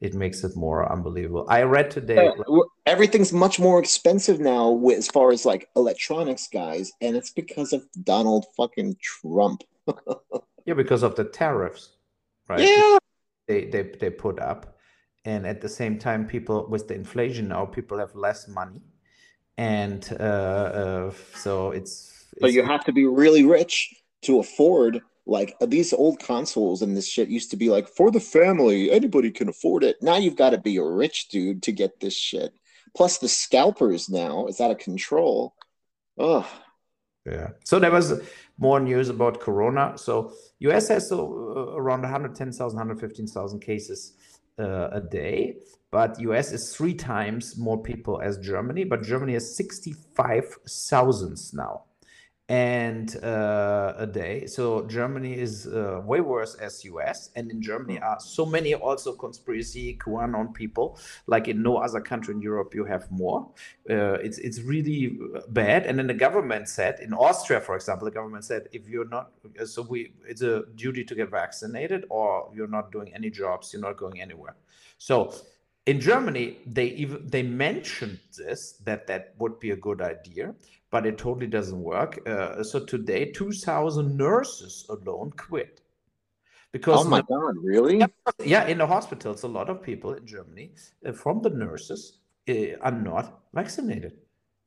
it 0.00 0.14
makes 0.14 0.44
it 0.44 0.54
more 0.54 0.90
unbelievable. 0.90 1.46
I 1.48 1.62
read 1.62 1.90
today. 1.90 2.28
Uh, 2.28 2.60
everything's 2.84 3.32
much 3.32 3.58
more 3.58 3.78
expensive 3.78 4.38
now 4.38 4.70
with, 4.70 4.98
as 4.98 5.08
far 5.08 5.30
as 5.30 5.46
like 5.46 5.68
electronics 5.76 6.48
guys, 6.48 6.92
and 7.00 7.16
it's 7.16 7.30
because 7.30 7.72
of 7.72 7.84
Donald 8.04 8.46
fucking 8.56 8.96
Trump. 9.00 9.62
yeah, 10.66 10.74
because 10.74 11.02
of 11.02 11.16
the 11.16 11.24
tariffs, 11.24 11.96
right? 12.48 12.60
Yeah. 12.60 12.98
They 13.48 13.64
they 13.64 13.82
they 13.98 14.10
put 14.10 14.38
up, 14.40 14.76
and 15.24 15.46
at 15.46 15.60
the 15.60 15.68
same 15.68 15.98
time, 15.98 16.26
people 16.26 16.66
with 16.68 16.88
the 16.88 16.94
inflation 16.94 17.48
now, 17.48 17.66
people 17.66 17.98
have 17.98 18.14
less 18.14 18.48
money, 18.48 18.80
and 19.56 20.08
uh, 20.18 20.22
uh 20.22 21.12
so 21.34 21.70
it's. 21.72 22.26
But 22.40 22.52
you 22.52 22.62
have 22.62 22.84
to 22.84 22.92
be 22.92 23.06
really 23.06 23.44
rich 23.44 23.94
to 24.22 24.38
afford 24.38 25.02
like 25.26 25.54
these 25.60 25.92
old 25.92 26.18
consoles 26.18 26.82
and 26.82 26.96
this 26.96 27.08
shit 27.08 27.28
used 27.28 27.50
to 27.50 27.56
be 27.56 27.70
like 27.70 27.88
for 27.88 28.10
the 28.10 28.20
family 28.20 28.90
anybody 28.90 29.30
can 29.30 29.48
afford 29.48 29.84
it. 29.84 29.96
Now 30.02 30.16
you've 30.16 30.36
got 30.36 30.50
to 30.50 30.58
be 30.58 30.76
a 30.76 30.84
rich 30.84 31.28
dude 31.28 31.62
to 31.64 31.72
get 31.72 32.00
this 32.00 32.16
shit. 32.16 32.52
Plus 32.96 33.18
the 33.18 33.28
scalpers 33.28 34.08
now 34.08 34.46
is 34.46 34.60
out 34.60 34.70
of 34.70 34.78
control. 34.78 35.54
Oh 36.18 36.50
yeah. 37.26 37.50
So 37.64 37.78
there 37.78 37.90
was 37.90 38.20
more 38.58 38.80
news 38.80 39.08
about 39.08 39.40
corona. 39.40 39.96
So 39.96 40.32
us 40.60 40.88
has 40.88 41.12
uh, 41.12 41.22
around 41.22 42.02
110000 42.02 42.76
115000 42.76 43.60
cases 43.60 44.14
uh, 44.18 44.19
Uh, 44.60 44.90
a 44.92 45.00
day 45.00 45.56
but 45.90 46.18
us 46.18 46.52
is 46.52 46.76
three 46.76 46.92
times 46.92 47.56
more 47.56 47.82
people 47.82 48.20
as 48.20 48.36
germany 48.36 48.84
but 48.84 49.02
germany 49.02 49.32
has 49.32 49.56
65000 49.56 51.38
now 51.54 51.84
and 52.50 53.16
uh, 53.22 53.94
a 53.96 54.08
day. 54.08 54.44
So 54.46 54.84
Germany 54.88 55.38
is 55.38 55.68
uh, 55.68 56.02
way 56.04 56.20
worse 56.20 56.56
as 56.56 56.84
US, 56.84 57.30
and 57.36 57.48
in 57.48 57.62
Germany 57.62 57.96
Hmm. 57.98 58.02
are 58.02 58.18
so 58.20 58.44
many 58.44 58.74
also 58.74 59.12
conspiracy 59.14 59.96
QAnon 60.04 60.52
people. 60.52 60.98
Like 61.28 61.46
in 61.46 61.62
no 61.62 61.76
other 61.76 62.00
country 62.00 62.34
in 62.34 62.42
Europe, 62.42 62.74
you 62.74 62.84
have 62.86 63.08
more. 63.10 63.48
Uh, 63.88 64.14
it's 64.26 64.38
it's 64.38 64.60
really 64.62 65.16
bad. 65.48 65.86
And 65.86 65.96
then 65.98 66.08
the 66.08 66.20
government 66.26 66.68
said 66.68 66.98
in 67.00 67.12
Austria, 67.14 67.60
for 67.60 67.76
example, 67.76 68.04
the 68.06 68.10
government 68.10 68.44
said 68.44 68.68
if 68.72 68.88
you're 68.88 69.08
not, 69.08 69.30
so 69.64 69.82
we 69.82 70.12
it's 70.28 70.42
a 70.42 70.64
duty 70.74 71.04
to 71.04 71.14
get 71.14 71.30
vaccinated, 71.30 72.04
or 72.10 72.50
you're 72.54 72.74
not 72.78 72.90
doing 72.90 73.14
any 73.14 73.30
jobs, 73.30 73.72
you're 73.72 73.82
not 73.82 73.96
going 73.96 74.20
anywhere. 74.20 74.56
So 74.98 75.32
in 75.86 76.00
Germany, 76.00 76.58
they 76.66 76.86
even 76.86 77.26
they 77.28 77.44
mentioned 77.44 78.18
this 78.36 78.72
that 78.84 79.06
that 79.06 79.34
would 79.38 79.60
be 79.60 79.70
a 79.70 79.76
good 79.76 80.00
idea, 80.02 80.54
but 80.90 81.06
it 81.06 81.18
totally 81.18 81.46
doesn't 81.46 81.80
work. 81.80 82.20
Uh, 82.26 82.62
so 82.62 82.84
today, 82.84 83.30
two 83.30 83.52
thousand 83.52 84.16
nurses 84.16 84.86
alone 84.88 85.32
quit 85.36 85.80
because 86.72 87.04
oh 87.04 87.08
my 87.08 87.22
god 87.22 87.54
really 87.62 88.02
yeah, 88.44 88.66
in 88.66 88.78
the 88.78 88.86
hospitals, 88.86 89.42
a 89.42 89.48
lot 89.48 89.68
of 89.68 89.82
people 89.82 90.14
in 90.14 90.26
Germany 90.26 90.72
uh, 91.06 91.12
from 91.12 91.42
the 91.42 91.50
nurses 91.50 92.18
uh, 92.48 92.76
are 92.82 92.92
not 92.92 93.42
vaccinated. 93.54 94.18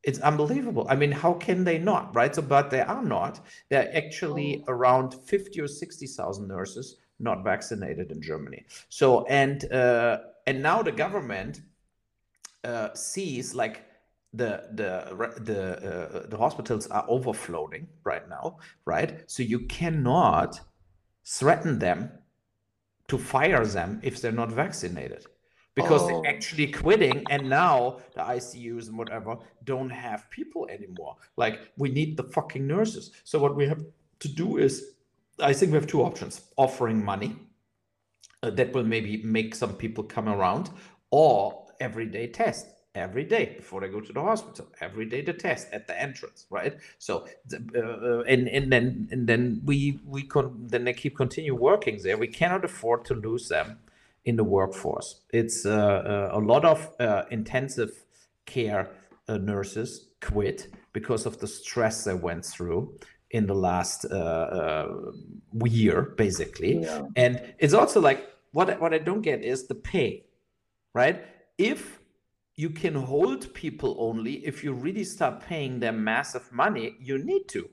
It's 0.04 0.20
unbelievable. 0.20 0.86
I 0.90 0.98
mean, 0.98 1.14
how 1.14 1.34
can 1.34 1.64
they 1.64 1.78
not, 1.78 2.14
right? 2.14 2.36
So, 2.36 2.42
but 2.42 2.70
they 2.70 2.82
are 2.82 3.04
not. 3.04 3.40
There 3.70 3.82
are 3.84 3.96
actually 3.96 4.64
around 4.68 5.14
fifty 5.14 5.62
or 5.62 5.68
sixty 5.68 6.08
thousand 6.08 6.48
nurses 6.48 6.98
not 7.20 7.44
vaccinated 7.44 8.12
in 8.12 8.22
Germany. 8.22 8.66
So, 8.90 9.26
and 9.28 9.72
uh, 9.72 10.18
and 10.46 10.62
now 10.62 10.82
the 10.82 10.92
government 10.92 11.62
uh, 12.66 12.94
sees 12.94 13.56
like 13.56 13.86
the 14.34 14.64
the 14.74 14.92
the 15.42 15.62
uh, 15.92 16.28
the 16.28 16.38
hospitals 16.38 16.88
are 16.88 17.06
overflowing 17.08 17.88
right 18.04 18.28
now, 18.28 18.58
right? 18.86 19.24
So 19.30 19.44
you 19.44 19.60
cannot 19.68 20.60
threaten 21.26 21.80
them 21.80 22.12
to 23.08 23.18
fire 23.18 23.66
them 23.66 24.00
if 24.04 24.20
they're 24.22 24.32
not 24.32 24.52
vaccinated 24.52 25.26
because 25.76 26.02
Oh. 26.04 26.08
they're 26.08 26.34
actually 26.36 26.68
quitting 26.72 27.24
and 27.30 27.50
now 27.50 28.00
the 28.16 28.22
ICUs 28.22 28.88
and 28.88 28.98
whatever 28.98 29.38
don't 29.64 29.90
have 29.90 30.30
people 30.30 30.68
anymore. 30.70 31.16
Like 31.38 31.72
we 31.78 31.90
need 31.90 32.18
the 32.18 32.24
fucking 32.24 32.66
nurses. 32.66 33.12
So 33.24 33.40
what 33.40 33.56
we 33.56 33.68
have 33.68 33.84
to 34.20 34.28
do 34.28 34.58
is 34.58 34.96
I 35.40 35.54
think 35.54 35.72
we 35.72 35.78
have 35.78 35.88
two 35.88 36.04
options: 36.04 36.42
offering 36.58 37.04
money 37.04 37.36
uh, 38.42 38.50
that 38.52 38.74
will 38.74 38.84
maybe 38.84 39.22
make 39.24 39.56
some 39.56 39.74
people 39.74 40.04
come 40.04 40.28
around, 40.30 40.70
or 41.12 41.66
everyday 41.80 42.28
test 42.28 42.68
every 42.96 43.24
day 43.24 43.54
before 43.58 43.82
they 43.82 43.88
go 43.88 44.00
to 44.00 44.14
the 44.14 44.22
hospital. 44.22 44.68
Every 44.80 45.06
day 45.06 45.22
the 45.22 45.34
test 45.34 45.68
at 45.72 45.88
the 45.88 46.00
entrance, 46.00 46.46
right? 46.50 46.78
So, 47.00 47.28
uh, 47.76 48.22
and 48.22 48.48
and 48.48 48.72
then 48.72 49.08
and 49.12 49.28
then 49.28 49.62
we 49.66 50.00
we 50.06 50.24
con 50.24 50.68
then 50.68 50.84
they 50.84 50.94
keep 50.94 51.16
continue 51.16 51.56
working 51.56 52.00
there. 52.04 52.18
We 52.18 52.28
cannot 52.28 52.64
afford 52.66 53.06
to 53.06 53.16
lose 53.16 53.50
them 53.50 53.80
in 54.26 54.36
the 54.36 54.44
workforce. 54.44 55.22
It's 55.34 55.66
uh, 55.66 55.72
uh, 55.72 56.30
a 56.34 56.40
lot 56.40 56.66
of 56.66 56.90
uh, 57.00 57.24
intensive 57.32 58.06
care 58.46 58.90
uh, 59.28 59.38
nurses 59.38 60.08
quit 60.22 60.68
because 60.94 61.26
of 61.26 61.40
the 61.40 61.48
stress 61.48 62.04
they 62.04 62.14
went 62.14 62.46
through 62.46 62.98
in 63.32 63.48
the 63.48 63.56
last 63.56 64.06
uh, 64.06 64.88
year, 65.66 66.14
basically. 66.18 66.82
Yeah. 66.84 67.02
And 67.16 67.42
it's 67.58 67.74
also 67.74 68.00
like 68.00 68.30
what 68.52 68.70
I- 68.70 68.78
what 68.78 68.94
I 68.94 69.00
don't 69.00 69.22
get 69.22 69.44
is 69.44 69.68
the 69.68 69.76
pay, 69.76 70.26
right? 70.94 71.26
If 71.58 72.00
you 72.56 72.70
can 72.70 72.94
hold 72.94 73.54
people 73.54 73.96
only 74.00 74.46
if 74.46 74.64
you 74.64 74.74
really 74.74 75.04
start 75.04 75.42
paying 75.42 75.80
them 75.80 76.04
massive 76.04 76.52
money, 76.52 76.96
you 77.00 77.18
need 77.18 77.48
to. 77.50 77.70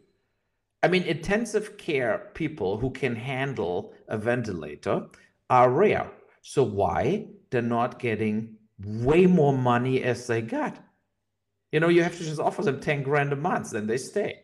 I 0.82 0.88
mean, 0.88 1.02
intensive 1.02 1.76
care 1.76 2.30
people 2.34 2.78
who 2.78 2.90
can 2.90 3.14
handle 3.14 3.92
a 4.08 4.16
ventilator 4.16 5.06
are 5.50 5.70
rare. 5.70 6.10
So 6.40 6.62
why 6.62 7.26
they're 7.50 7.60
not 7.60 7.98
getting 7.98 8.56
way 8.82 9.26
more 9.26 9.52
money 9.52 10.02
as 10.02 10.26
they 10.26 10.40
got? 10.40 10.82
You 11.72 11.80
know, 11.80 11.88
you 11.88 12.02
have 12.02 12.16
to 12.16 12.24
just 12.24 12.40
offer 12.40 12.62
them 12.62 12.80
10 12.80 13.02
grand 13.02 13.32
a 13.32 13.36
month, 13.36 13.72
then 13.72 13.86
they 13.86 13.98
stay. 13.98 14.40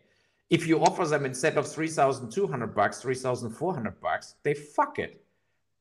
If 0.50 0.66
you 0.66 0.80
offer 0.80 1.06
them 1.06 1.24
instead 1.24 1.56
of 1.56 1.66
3,200 1.66 2.74
bucks, 2.74 3.00
3,400 3.00 4.00
bucks, 4.00 4.34
they 4.42 4.54
fuck 4.54 4.98
it. 4.98 5.24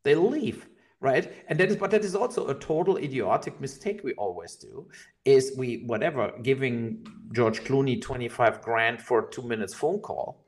They 0.04 0.16
leave, 0.16 0.68
right? 1.06 1.32
And 1.48 1.60
that 1.60 1.70
is, 1.70 1.76
but 1.78 1.92
that 1.92 2.04
is 2.04 2.16
also 2.16 2.48
a 2.48 2.56
total 2.56 2.98
idiotic 2.98 3.62
mistake 3.62 4.02
we 4.04 4.14
always 4.16 4.56
do 4.56 4.88
is 5.24 5.54
we, 5.56 5.84
whatever, 5.86 6.34
giving 6.42 7.06
George 7.32 7.64
Clooney 7.64 8.02
25 8.02 8.62
grand 8.64 9.00
for 9.00 9.28
two 9.30 9.44
minutes 9.44 9.74
phone 9.74 10.00
call, 10.00 10.44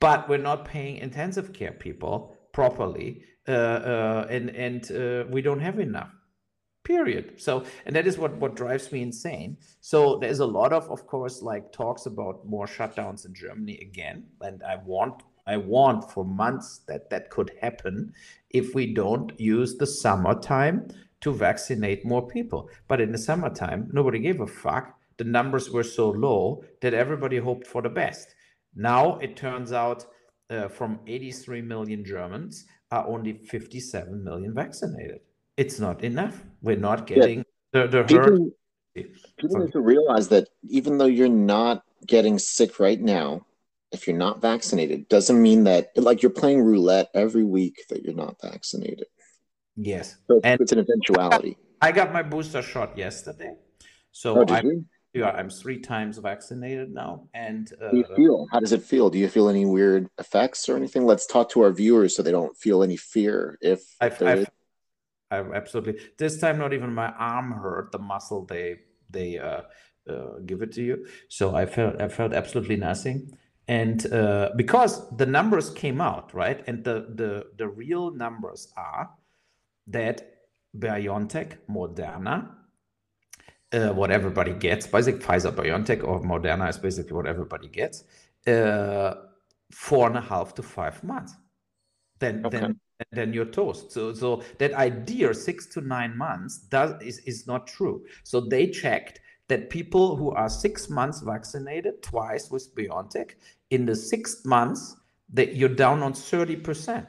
but 0.00 0.26
we're 0.26 0.46
not 0.50 0.64
paying 0.64 0.96
intensive 0.96 1.52
care 1.52 1.72
people 1.72 2.34
properly. 2.52 3.22
Uh, 3.48 3.80
uh, 3.92 4.26
and 4.30 4.50
and 4.50 4.82
uh, 4.92 5.24
we 5.30 5.40
don't 5.42 5.60
have 5.60 5.78
enough 5.80 6.10
period 6.84 7.26
so 7.36 7.64
and 7.84 7.96
that 7.96 8.06
is 8.06 8.16
what 8.16 8.32
what 8.42 8.54
drives 8.54 8.92
me 8.92 9.00
insane 9.02 9.56
so 9.80 10.18
there's 10.18 10.40
a 10.40 10.46
lot 10.58 10.72
of 10.72 10.90
of 10.90 11.06
course 11.06 11.42
like 11.42 11.72
talks 11.72 12.06
about 12.06 12.46
more 12.46 12.66
shutdowns 12.66 13.26
in 13.26 13.34
germany 13.34 13.78
again 13.88 14.18
and 14.40 14.62
i 14.62 14.76
want 14.84 15.22
i 15.54 15.56
want 15.56 16.10
for 16.12 16.24
months 16.24 16.80
that 16.88 17.10
that 17.10 17.30
could 17.30 17.50
happen 17.60 18.12
if 18.50 18.74
we 18.74 18.92
don't 18.92 19.38
use 19.38 19.76
the 19.76 19.86
summertime 19.86 20.88
to 21.20 21.32
vaccinate 21.32 22.04
more 22.04 22.26
people. 22.26 22.68
But 22.88 23.00
in 23.00 23.12
the 23.12 23.18
summertime 23.18 23.88
nobody 23.92 24.18
gave 24.18 24.40
a 24.40 24.46
fuck. 24.46 24.96
The 25.18 25.24
numbers 25.24 25.70
were 25.70 25.82
so 25.84 26.10
low 26.10 26.64
that 26.80 26.94
everybody 26.94 27.36
hoped 27.36 27.66
for 27.66 27.82
the 27.82 27.90
best. 27.90 28.34
Now 28.74 29.18
it 29.18 29.36
turns 29.36 29.72
out 29.72 30.06
uh, 30.48 30.68
from 30.68 31.00
83 31.06 31.62
million 31.62 32.04
germans 32.04 32.64
are 32.90 33.06
only 33.06 33.34
57 33.34 34.24
million 34.24 34.54
vaccinated. 34.54 35.20
It's 35.56 35.78
not 35.78 36.02
enough. 36.02 36.42
We're 36.62 36.76
not 36.76 37.06
getting 37.06 37.44
the, 37.72 37.86
the 37.86 37.98
herd. 37.98 38.50
People, 38.94 39.12
people 39.38 39.58
need 39.58 39.72
to 39.72 39.80
realize 39.80 40.28
that 40.28 40.48
even 40.68 40.98
though 40.98 41.06
you're 41.06 41.28
not 41.28 41.84
getting 42.06 42.38
sick 42.38 42.80
right 42.80 43.00
now, 43.00 43.46
if 43.92 44.06
you're 44.06 44.16
not 44.16 44.40
vaccinated, 44.40 45.08
doesn't 45.08 45.40
mean 45.40 45.64
that 45.64 45.88
like 45.96 46.22
you're 46.22 46.30
playing 46.30 46.62
roulette 46.62 47.08
every 47.14 47.44
week 47.44 47.84
that 47.88 48.02
you're 48.04 48.14
not 48.14 48.36
vaccinated. 48.42 49.06
Yes. 49.76 50.16
So 50.26 50.36
it's, 50.36 50.44
And- 50.44 50.60
it's 50.60 50.72
an 50.72 50.78
eventuality. 50.78 51.56
I 51.82 51.92
got 51.92 52.12
my 52.12 52.22
booster 52.22 52.60
shot 52.60 52.98
yesterday. 52.98 53.54
So 54.12 54.38
Oh, 54.38 54.44
I'm, 54.48 54.86
yeah, 55.14 55.30
I'm 55.30 55.48
three 55.48 55.78
times 55.78 56.18
vaccinated 56.18 56.92
now. 56.92 57.28
And 57.32 57.72
How 57.80 57.90
do 57.90 57.96
you 57.96 58.04
uh, 58.04 58.16
feel? 58.16 58.46
How 58.52 58.60
does 58.60 58.72
it 58.72 58.82
feel? 58.82 59.08
Do 59.08 59.18
you 59.18 59.28
feel 59.28 59.48
any 59.48 59.64
weird 59.64 60.08
effects 60.18 60.68
or 60.68 60.76
anything? 60.76 61.06
Let's 61.06 61.26
talk 61.26 61.48
to 61.50 61.62
our 61.62 61.72
viewers 61.72 62.14
so 62.14 62.22
they 62.22 62.32
don't 62.32 62.56
feel 62.56 62.82
any 62.82 62.96
fear 62.98 63.58
if 63.62 63.80
I've. 64.00 64.20
I've, 64.22 64.50
I've 65.30 65.52
absolutely 65.52 66.00
this 66.18 66.38
time 66.38 66.58
not 66.58 66.72
even 66.72 66.92
my 66.92 67.08
arm 67.12 67.52
hurt 67.52 67.92
the 67.92 67.98
muscle 67.98 68.44
they 68.44 68.80
they 69.08 69.38
uh, 69.38 69.62
uh, 70.08 70.38
give 70.44 70.60
it 70.60 70.72
to 70.72 70.82
you 70.82 71.06
so 71.28 71.54
I 71.54 71.66
felt 71.66 72.00
I 72.00 72.08
felt 72.08 72.32
absolutely 72.32 72.76
nothing 72.76 73.38
and 73.70 74.12
uh, 74.12 74.50
because 74.56 75.08
the 75.16 75.26
numbers 75.26 75.70
came 75.70 76.00
out 76.00 76.34
right 76.34 76.64
and 76.66 76.82
the 76.84 76.96
the 77.20 77.46
the 77.56 77.68
real 77.68 78.10
numbers 78.10 78.68
are 78.76 79.08
that 79.86 80.16
BioNTech 80.76 81.58
Moderna 81.70 82.36
uh, 83.72 83.90
what 84.00 84.10
everybody 84.10 84.52
gets 84.52 84.86
basically 84.88 85.24
Pfizer 85.24 85.52
BioNTech 85.52 86.02
or 86.02 86.20
Moderna 86.20 86.68
is 86.68 86.78
basically 86.78 87.12
what 87.12 87.26
everybody 87.26 87.68
gets 87.68 88.04
uh, 88.48 89.14
four 89.70 90.08
and 90.08 90.16
a 90.16 90.20
half 90.20 90.54
to 90.56 90.62
five 90.62 91.02
months 91.04 91.34
then 92.18 92.44
Okay. 92.44 92.58
then 92.58 92.80
then 93.12 93.32
you're 93.32 93.46
toast. 93.46 93.92
So 93.92 94.12
so 94.12 94.42
that 94.58 94.74
idea 94.74 95.32
six 95.32 95.66
to 95.74 95.80
nine 95.80 96.18
months 96.18 96.58
does 96.58 97.00
is, 97.00 97.18
is 97.20 97.46
not 97.46 97.66
true. 97.66 98.04
So 98.24 98.40
they 98.40 98.66
checked 98.66 99.20
that 99.48 99.70
people 99.70 100.16
who 100.16 100.30
are 100.30 100.48
six 100.48 100.90
months 100.90 101.22
vaccinated 101.22 102.02
twice 102.02 102.50
with 102.50 102.74
BioNTech 102.74 103.30
in 103.70 103.86
the 103.86 103.96
sixth 103.96 104.44
months 104.44 104.96
that 105.32 105.56
you're 105.56 105.68
down 105.68 106.02
on 106.02 106.12
30%. 106.12 107.06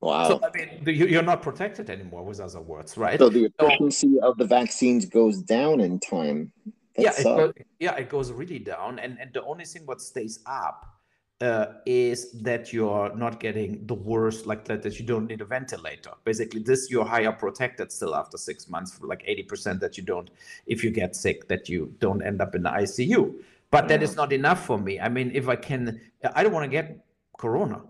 Wow. 0.00 0.28
So 0.28 0.40
I 0.42 0.50
mean 0.56 0.82
you're 0.84 1.22
not 1.22 1.42
protected 1.42 1.88
anymore 1.88 2.24
with 2.24 2.40
other 2.40 2.60
words, 2.60 2.96
right? 2.98 3.18
So 3.20 3.28
the 3.28 3.44
efficiency 3.44 4.18
of 4.20 4.36
the 4.36 4.44
vaccines 4.44 5.06
goes 5.06 5.40
down 5.40 5.80
in 5.80 6.00
time. 6.00 6.50
That 6.96 7.02
yeah, 7.02 7.10
it 7.10 7.22
sucks. 7.22 7.24
go, 7.24 7.52
yeah, 7.78 7.94
it 7.94 8.08
goes 8.08 8.32
really 8.32 8.58
down, 8.58 8.98
and 8.98 9.16
and 9.18 9.32
the 9.32 9.42
only 9.44 9.64
thing 9.64 9.82
what 9.86 10.02
stays 10.02 10.40
up 10.44 10.84
uh, 11.40 11.74
is 11.86 12.32
that 12.42 12.72
you're 12.72 13.14
not 13.16 13.40
getting 13.40 13.86
the 13.86 13.94
worst, 13.94 14.46
like 14.46 14.64
that, 14.66 14.82
that 14.82 14.98
you 14.98 15.06
don't 15.06 15.26
need 15.26 15.40
a 15.40 15.44
ventilator. 15.44 16.10
Basically, 16.24 16.62
this 16.62 16.90
you're 16.90 17.04
higher 17.04 17.32
protected 17.32 17.90
still 17.90 18.14
after 18.14 18.36
six 18.36 18.68
months, 18.68 18.92
for 18.92 19.06
like 19.06 19.22
eighty 19.26 19.42
percent 19.42 19.80
that 19.80 19.96
you 19.96 20.02
don't, 20.02 20.30
if 20.66 20.84
you 20.84 20.90
get 20.90 21.16
sick, 21.16 21.48
that 21.48 21.68
you 21.68 21.94
don't 21.98 22.22
end 22.22 22.40
up 22.40 22.54
in 22.54 22.62
the 22.62 22.70
ICU. 22.70 23.34
But 23.72 23.88
that 23.88 24.00
Yeah. 24.00 24.04
is 24.08 24.14
not 24.14 24.32
enough 24.32 24.64
for 24.66 24.78
me. 24.78 25.00
I 25.00 25.08
mean, 25.08 25.32
if 25.34 25.48
I 25.48 25.56
can, 25.56 25.98
I 26.36 26.42
don't 26.42 26.52
want 26.52 26.64
to 26.64 26.74
get 26.78 26.86
corona, 27.38 27.80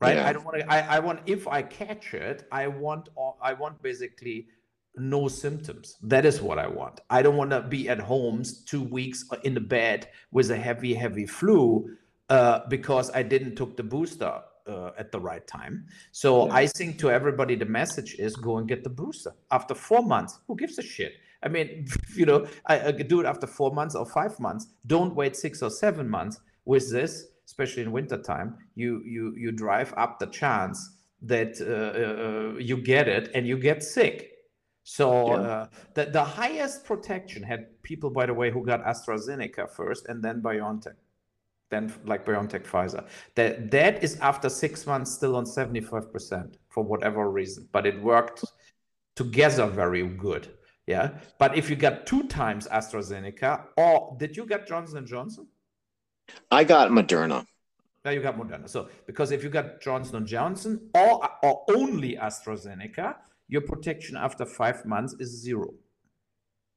right? 0.00 0.16
Yeah. 0.16 0.28
I 0.28 0.32
don't 0.34 0.44
want 0.44 0.58
to. 0.58 0.70
I, 0.70 0.96
I 0.96 0.98
want 0.98 1.20
if 1.26 1.46
I 1.48 1.62
catch 1.62 2.12
it, 2.14 2.46
I 2.52 2.66
want 2.66 3.08
I 3.40 3.52
want 3.54 3.80
basically 3.80 4.48
no 4.96 5.28
symptoms. 5.28 5.96
That 6.02 6.24
is 6.26 6.42
what 6.42 6.58
I 6.58 6.66
want. 6.66 7.00
I 7.08 7.22
don't 7.22 7.36
want 7.36 7.52
to 7.52 7.62
be 7.62 7.88
at 7.88 8.00
home 8.00 8.42
two 8.66 8.82
weeks 8.82 9.24
in 9.44 9.54
the 9.54 9.60
bed 9.60 10.08
with 10.32 10.50
a 10.50 10.56
heavy, 10.56 10.92
heavy 10.94 11.26
flu 11.26 11.88
uh, 12.28 12.60
because 12.68 13.08
I 13.14 13.22
didn't 13.22 13.54
took 13.54 13.76
the 13.76 13.84
booster 13.84 14.32
uh, 14.66 14.90
at 14.98 15.12
the 15.12 15.20
right 15.20 15.46
time. 15.46 15.86
So 16.10 16.46
Yeah. 16.46 16.54
I 16.54 16.66
think 16.66 16.98
to 16.98 17.10
everybody 17.18 17.54
the 17.54 17.70
message 17.80 18.16
is 18.18 18.34
go 18.34 18.58
and 18.58 18.66
get 18.66 18.82
the 18.82 18.90
booster 18.90 19.32
after 19.52 19.74
four 19.76 20.02
months. 20.02 20.40
Who 20.48 20.56
gives 20.56 20.76
a 20.80 20.82
shit? 20.82 21.12
I 21.42 21.48
mean, 21.48 21.86
you 22.16 22.26
know, 22.26 22.46
I, 22.66 22.88
I 22.88 22.92
could 22.92 23.08
do 23.08 23.20
it 23.20 23.26
after 23.26 23.46
four 23.46 23.72
months 23.72 23.94
or 23.94 24.06
five 24.06 24.38
months. 24.40 24.68
Don't 24.86 25.14
wait 25.14 25.36
six 25.36 25.62
or 25.62 25.70
seven 25.70 26.08
months 26.08 26.40
with 26.64 26.90
this, 26.90 27.26
especially 27.46 27.82
in 27.82 27.92
wintertime. 27.92 28.56
You 28.74 29.02
you 29.04 29.34
you 29.36 29.52
drive 29.52 29.92
up 29.96 30.18
the 30.18 30.26
chance 30.26 30.96
that 31.22 31.60
uh, 31.60 32.54
uh, 32.54 32.58
you 32.58 32.78
get 32.78 33.08
it 33.08 33.30
and 33.34 33.46
you 33.46 33.58
get 33.58 33.82
sick. 33.82 34.30
So 34.82 35.32
uh, 35.32 35.66
the 35.94 36.06
the 36.06 36.24
highest 36.24 36.84
protection 36.84 37.42
had 37.42 37.82
people, 37.82 38.10
by 38.10 38.26
the 38.26 38.34
way, 38.34 38.50
who 38.50 38.64
got 38.64 38.84
AstraZeneca 38.84 39.70
first 39.70 40.06
and 40.06 40.22
then 40.22 40.40
BioNTech, 40.40 40.96
then 41.70 41.92
like 42.04 42.24
BioNTech, 42.24 42.64
Pfizer. 42.64 43.06
That 43.34 43.70
that 43.70 44.02
is 44.02 44.18
after 44.20 44.48
six 44.48 44.86
months 44.86 45.12
still 45.12 45.36
on 45.36 45.46
seventy 45.46 45.80
five 45.80 46.12
percent 46.12 46.56
for 46.70 46.82
whatever 46.82 47.30
reason, 47.30 47.68
but 47.72 47.86
it 47.86 48.00
worked 48.02 48.44
together 49.16 49.66
very 49.66 50.06
good. 50.06 50.48
Yeah, 50.90 51.10
but 51.38 51.56
if 51.56 51.70
you 51.70 51.76
got 51.76 52.04
two 52.04 52.24
times 52.24 52.66
AstraZeneca, 52.66 53.66
or 53.76 54.16
did 54.18 54.36
you 54.36 54.44
get 54.44 54.66
Johnson 54.66 54.98
and 54.98 55.06
Johnson? 55.06 55.46
I 56.50 56.64
got 56.64 56.90
Moderna. 56.90 57.46
No, 58.04 58.10
you 58.10 58.20
got 58.20 58.36
Moderna. 58.36 58.68
So 58.68 58.88
because 59.06 59.30
if 59.30 59.44
you 59.44 59.50
got 59.50 59.80
Johnson 59.80 60.16
and 60.16 60.26
Johnson 60.26 60.90
or 60.92 61.28
or 61.44 61.64
only 61.68 62.16
AstraZeneca, 62.16 63.14
your 63.46 63.60
protection 63.60 64.16
after 64.16 64.44
five 64.44 64.84
months 64.84 65.14
is 65.20 65.30
zero. 65.40 65.68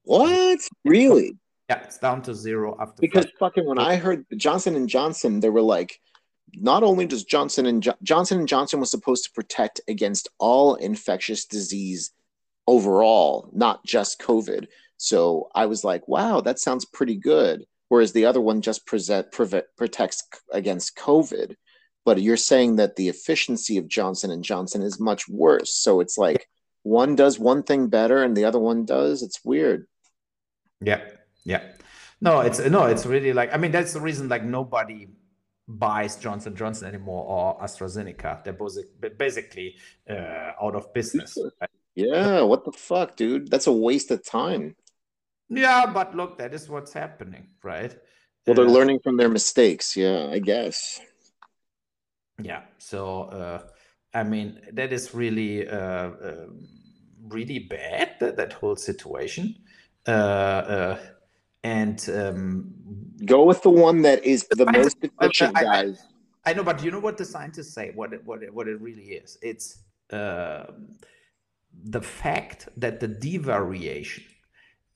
What? 0.04 0.60
Really? 0.86 1.36
Yeah, 1.70 1.82
it's 1.82 1.98
down 1.98 2.22
to 2.24 2.36
zero 2.36 2.78
after 2.80 3.02
Because 3.02 3.26
five. 3.26 3.40
fucking 3.40 3.66
when 3.66 3.80
I 3.80 3.96
heard 3.96 4.28
Johnson 4.38 4.76
and 4.76 4.88
Johnson, 4.88 5.40
they 5.40 5.50
were 5.50 5.62
like, 5.78 6.00
not 6.54 6.84
only 6.84 7.08
does 7.08 7.24
Johnson 7.24 7.66
and 7.66 7.82
Jo- 7.82 7.96
Johnson 8.04 8.38
and 8.42 8.48
Johnson 8.48 8.80
was 8.80 8.92
supposed 8.92 9.24
to 9.24 9.32
protect 9.32 9.82
against 9.88 10.30
all 10.38 10.76
infectious 10.76 11.46
disease 11.46 12.12
overall, 12.68 13.50
not 13.54 13.86
just 13.86 14.22
COVID. 14.22 14.68
So 14.98 15.50
I 15.54 15.66
was 15.66 15.84
like, 15.84 16.08
wow, 16.08 16.42
that 16.42 16.60
sounds 16.60 16.86
pretty 16.86 17.16
good. 17.16 17.66
Whereas 17.90 18.14
the 18.14 18.26
other 18.26 18.42
one 18.42 18.62
just 18.62 18.88
present, 18.88 19.32
preve- 19.32 19.64
protects 19.78 20.24
against 20.52 20.98
COVID. 20.98 21.56
But 22.06 22.22
you're 22.22 22.38
saying 22.38 22.78
that 22.78 22.96
the 22.96 23.10
efficiency 23.10 23.78
of 23.78 23.88
Johnson 23.88 24.32
and 24.32 24.44
Johnson 24.44 24.82
is 24.82 25.00
much 25.00 25.28
worse. 25.28 25.74
So 25.74 26.00
it's 26.00 26.18
like 26.18 26.48
one 26.84 27.16
does 27.16 27.40
one 27.40 27.64
thing 27.64 27.88
better 27.88 28.24
and 28.24 28.36
the 28.36 28.46
other 28.46 28.60
one 28.60 28.86
does. 28.86 29.24
It's 29.24 29.44
weird. 29.44 29.88
Yeah, 30.82 31.02
yeah. 31.46 31.64
No, 32.20 32.42
it's 32.42 32.60
no, 32.60 32.86
it's 32.86 33.06
really 33.06 33.34
like 33.34 33.54
I 33.54 33.58
mean 33.58 33.72
that's 33.72 33.94
the 33.94 34.00
reason 34.00 34.30
like 34.30 34.44
nobody 34.44 35.08
buys 35.68 36.16
Johnson 36.16 36.56
Johnson 36.56 36.88
anymore 36.88 37.26
or 37.26 37.60
AstraZeneca. 37.62 38.44
They're 38.44 38.54
both 38.54 38.78
basically 39.18 39.76
uh, 40.10 40.52
out 40.62 40.76
of 40.76 40.94
business. 40.94 41.38
right? 41.60 41.70
Yeah, 41.96 42.42
what 42.42 42.66
the 42.66 42.72
fuck, 42.72 43.16
dude? 43.16 43.50
That's 43.52 43.68
a 43.68 43.72
waste 43.72 44.10
of 44.12 44.26
time. 44.26 44.76
Yeah, 45.50 45.86
but 45.86 46.16
look, 46.16 46.38
that 46.40 46.54
is 46.54 46.68
what's 46.70 46.94
happening, 46.94 47.48
right? 47.64 47.96
Well, 48.48 48.56
they're 48.56 48.66
Uh, 48.66 48.70
learning 48.80 49.00
from 49.04 49.18
their 49.18 49.30
mistakes. 49.30 49.96
Yeah, 49.96 50.28
I 50.32 50.40
guess. 50.40 51.00
Yeah. 52.42 52.64
So, 52.80 53.24
uh, 53.24 53.68
I 54.14 54.24
mean, 54.24 54.60
that 54.74 54.92
is 54.92 55.14
really, 55.14 55.68
uh, 55.68 56.12
um 56.30 56.68
really 57.30 57.60
bad. 57.60 58.16
That, 58.20 58.36
that 58.38 58.54
whole 58.54 58.76
situation. 58.76 59.56
Uh, 60.08 60.12
uh, 60.12 61.00
and 61.64 62.10
um, 62.10 62.74
Go 63.26 63.46
with 63.46 63.62
the 63.62 63.70
one 63.70 64.02
that 64.02 64.24
is 64.26 64.46
the 64.50 64.66
I- 64.68 64.72
most 64.78 64.98
I- 65.04 65.10
efficient, 65.22 65.56
I- 65.58 65.60
I- 65.62 65.64
guys. 65.64 66.04
I 66.46 66.54
know, 66.54 66.64
but 66.64 66.84
you 66.84 66.92
know 66.92 67.00
what 67.00 67.18
the 67.18 67.24
scientists 67.24 67.74
say? 67.74 67.92
What 67.96 68.12
it, 68.12 68.22
what 68.26 68.44
it, 68.44 68.54
what 68.54 68.68
it 68.68 68.82
really 68.82 69.14
is? 69.24 69.38
It's 69.42 69.78
um 70.12 70.90
the 71.84 72.02
fact 72.02 72.70
that 72.78 73.00
the 73.00 73.08
D 73.08 73.38
variation 73.38 74.24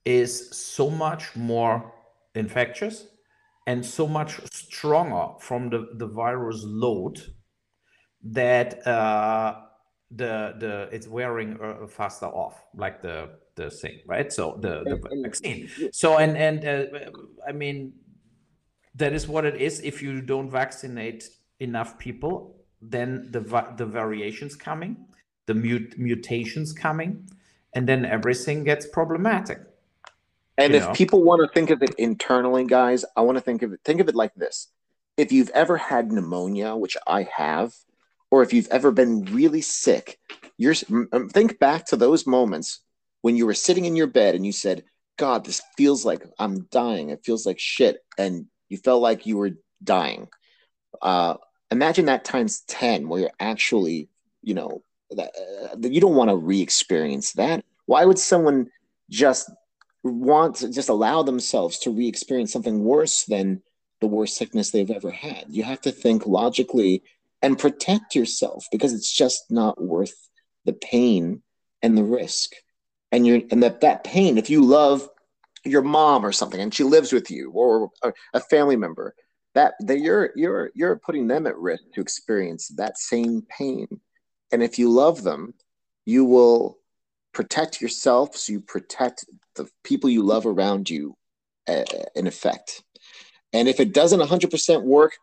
is 0.05 0.55
so 0.55 0.89
much 0.89 1.35
more 1.35 1.93
infectious 2.35 3.07
and 3.65 3.85
so 3.85 4.07
much 4.07 4.39
stronger 4.51 5.37
from 5.39 5.69
the, 5.69 5.89
the 5.95 6.07
virus 6.07 6.61
load 6.63 7.19
that 8.23 8.87
uh, 8.87 9.61
the 10.11 10.55
the 10.59 10.89
it's 10.91 11.07
wearing 11.07 11.59
uh, 11.61 11.87
faster 11.87 12.27
off, 12.27 12.63
like 12.73 13.01
the 13.01 13.29
the 13.55 13.69
thing, 13.69 13.99
right? 14.05 14.31
So 14.31 14.57
the, 14.61 14.83
the 14.83 15.21
vaccine. 15.23 15.69
So 15.91 16.17
and 16.17 16.37
and 16.37 16.65
uh, 16.65 17.11
I 17.47 17.51
mean 17.51 17.93
that 18.95 19.13
is 19.13 19.27
what 19.27 19.45
it 19.45 19.55
is. 19.55 19.81
If 19.81 20.01
you 20.01 20.21
don't 20.21 20.49
vaccinate 20.49 21.29
enough 21.59 21.97
people, 21.99 22.55
then 22.81 23.29
the 23.31 23.41
the 23.77 23.85
variations 23.85 24.55
coming, 24.55 25.05
the 25.47 25.55
mut- 25.55 25.97
mutations 25.97 26.71
coming, 26.73 27.27
and 27.73 27.87
then 27.87 28.05
everything 28.05 28.63
gets 28.63 28.85
problematic. 28.85 29.59
And 30.57 30.73
if 30.73 30.83
know. 30.83 30.93
people 30.93 31.23
want 31.23 31.41
to 31.41 31.53
think 31.53 31.69
of 31.69 31.81
it 31.83 31.93
internally, 31.97 32.65
guys, 32.65 33.05
I 33.15 33.21
want 33.21 33.37
to 33.37 33.43
think 33.43 33.61
of 33.61 33.73
it 33.73 33.79
think 33.83 33.99
of 33.99 34.09
it 34.09 34.15
like 34.15 34.33
this. 34.35 34.67
If 35.15 35.31
you've 35.31 35.49
ever 35.49 35.77
had 35.77 36.11
pneumonia, 36.11 36.75
which 36.75 36.97
I 37.07 37.27
have, 37.35 37.73
or 38.29 38.43
if 38.43 38.53
you've 38.53 38.67
ever 38.67 38.91
been 38.91 39.25
really 39.25 39.61
sick, 39.61 40.19
you're 40.57 40.73
think 40.73 41.59
back 41.59 41.85
to 41.87 41.95
those 41.95 42.27
moments 42.27 42.81
when 43.21 43.35
you 43.35 43.45
were 43.45 43.53
sitting 43.53 43.85
in 43.85 43.95
your 43.95 44.07
bed 44.07 44.35
and 44.35 44.45
you 44.45 44.51
said, 44.51 44.83
"God, 45.17 45.45
this 45.45 45.61
feels 45.77 46.05
like 46.05 46.23
I'm 46.39 46.67
dying. 46.71 47.09
It 47.09 47.23
feels 47.23 47.45
like 47.45 47.59
shit," 47.59 48.03
and 48.17 48.47
you 48.69 48.77
felt 48.77 49.01
like 49.01 49.25
you 49.25 49.37
were 49.37 49.51
dying. 49.83 50.27
Uh, 51.01 51.35
imagine 51.69 52.05
that 52.05 52.25
times 52.25 52.61
ten, 52.61 53.07
where 53.07 53.21
you're 53.21 53.31
actually, 53.39 54.09
you 54.41 54.55
know, 54.55 54.81
that, 55.11 55.31
uh, 55.73 55.87
you 55.87 56.01
don't 56.01 56.15
want 56.15 56.29
to 56.29 56.35
re-experience 56.35 57.33
that. 57.33 57.63
Why 57.85 58.05
would 58.05 58.19
someone 58.19 58.69
just 59.09 59.49
want 60.03 60.55
to 60.57 60.71
just 60.71 60.89
allow 60.89 61.23
themselves 61.23 61.79
to 61.79 61.91
re-experience 61.91 62.51
something 62.51 62.83
worse 62.83 63.23
than 63.25 63.61
the 63.99 64.07
worst 64.07 64.37
sickness 64.37 64.71
they've 64.71 64.91
ever 64.91 65.11
had. 65.11 65.45
You 65.49 65.63
have 65.63 65.81
to 65.81 65.91
think 65.91 66.25
logically 66.25 67.03
and 67.41 67.57
protect 67.57 68.15
yourself 68.15 68.65
because 68.71 68.93
it's 68.93 69.11
just 69.11 69.49
not 69.49 69.81
worth 69.81 70.29
the 70.65 70.73
pain 70.73 71.41
and 71.81 71.97
the 71.97 72.03
risk. 72.03 72.51
And 73.11 73.25
you're 73.25 73.41
and 73.51 73.63
that 73.63 73.81
that 73.81 74.03
pain, 74.03 74.37
if 74.37 74.49
you 74.49 74.63
love 74.63 75.07
your 75.63 75.81
mom 75.81 76.25
or 76.25 76.31
something 76.31 76.59
and 76.59 76.73
she 76.73 76.83
lives 76.83 77.11
with 77.11 77.31
you 77.31 77.51
or 77.51 77.89
a, 78.03 78.13
a 78.33 78.39
family 78.39 78.75
member, 78.75 79.15
that 79.55 79.75
that 79.81 79.99
you're 79.99 80.31
you're 80.35 80.71
you're 80.75 80.97
putting 80.97 81.27
them 81.27 81.47
at 81.47 81.57
risk 81.57 81.83
to 81.93 82.01
experience 82.01 82.67
that 82.69 82.97
same 82.97 83.43
pain. 83.49 83.87
And 84.51 84.63
if 84.63 84.79
you 84.79 84.89
love 84.89 85.23
them, 85.23 85.53
you 86.05 86.25
will 86.25 86.77
protect 87.33 87.81
yourself 87.81 88.35
so 88.35 88.53
you 88.53 88.61
protect 88.61 89.25
the 89.55 89.69
people 89.83 90.09
you 90.09 90.23
love 90.23 90.45
around 90.45 90.89
you 90.89 91.15
uh, 91.67 91.83
in 92.15 92.27
effect. 92.27 92.83
And 93.53 93.67
if 93.67 93.79
it 93.79 93.93
doesn't 93.93 94.19
100% 94.19 94.83
work, 94.83 95.13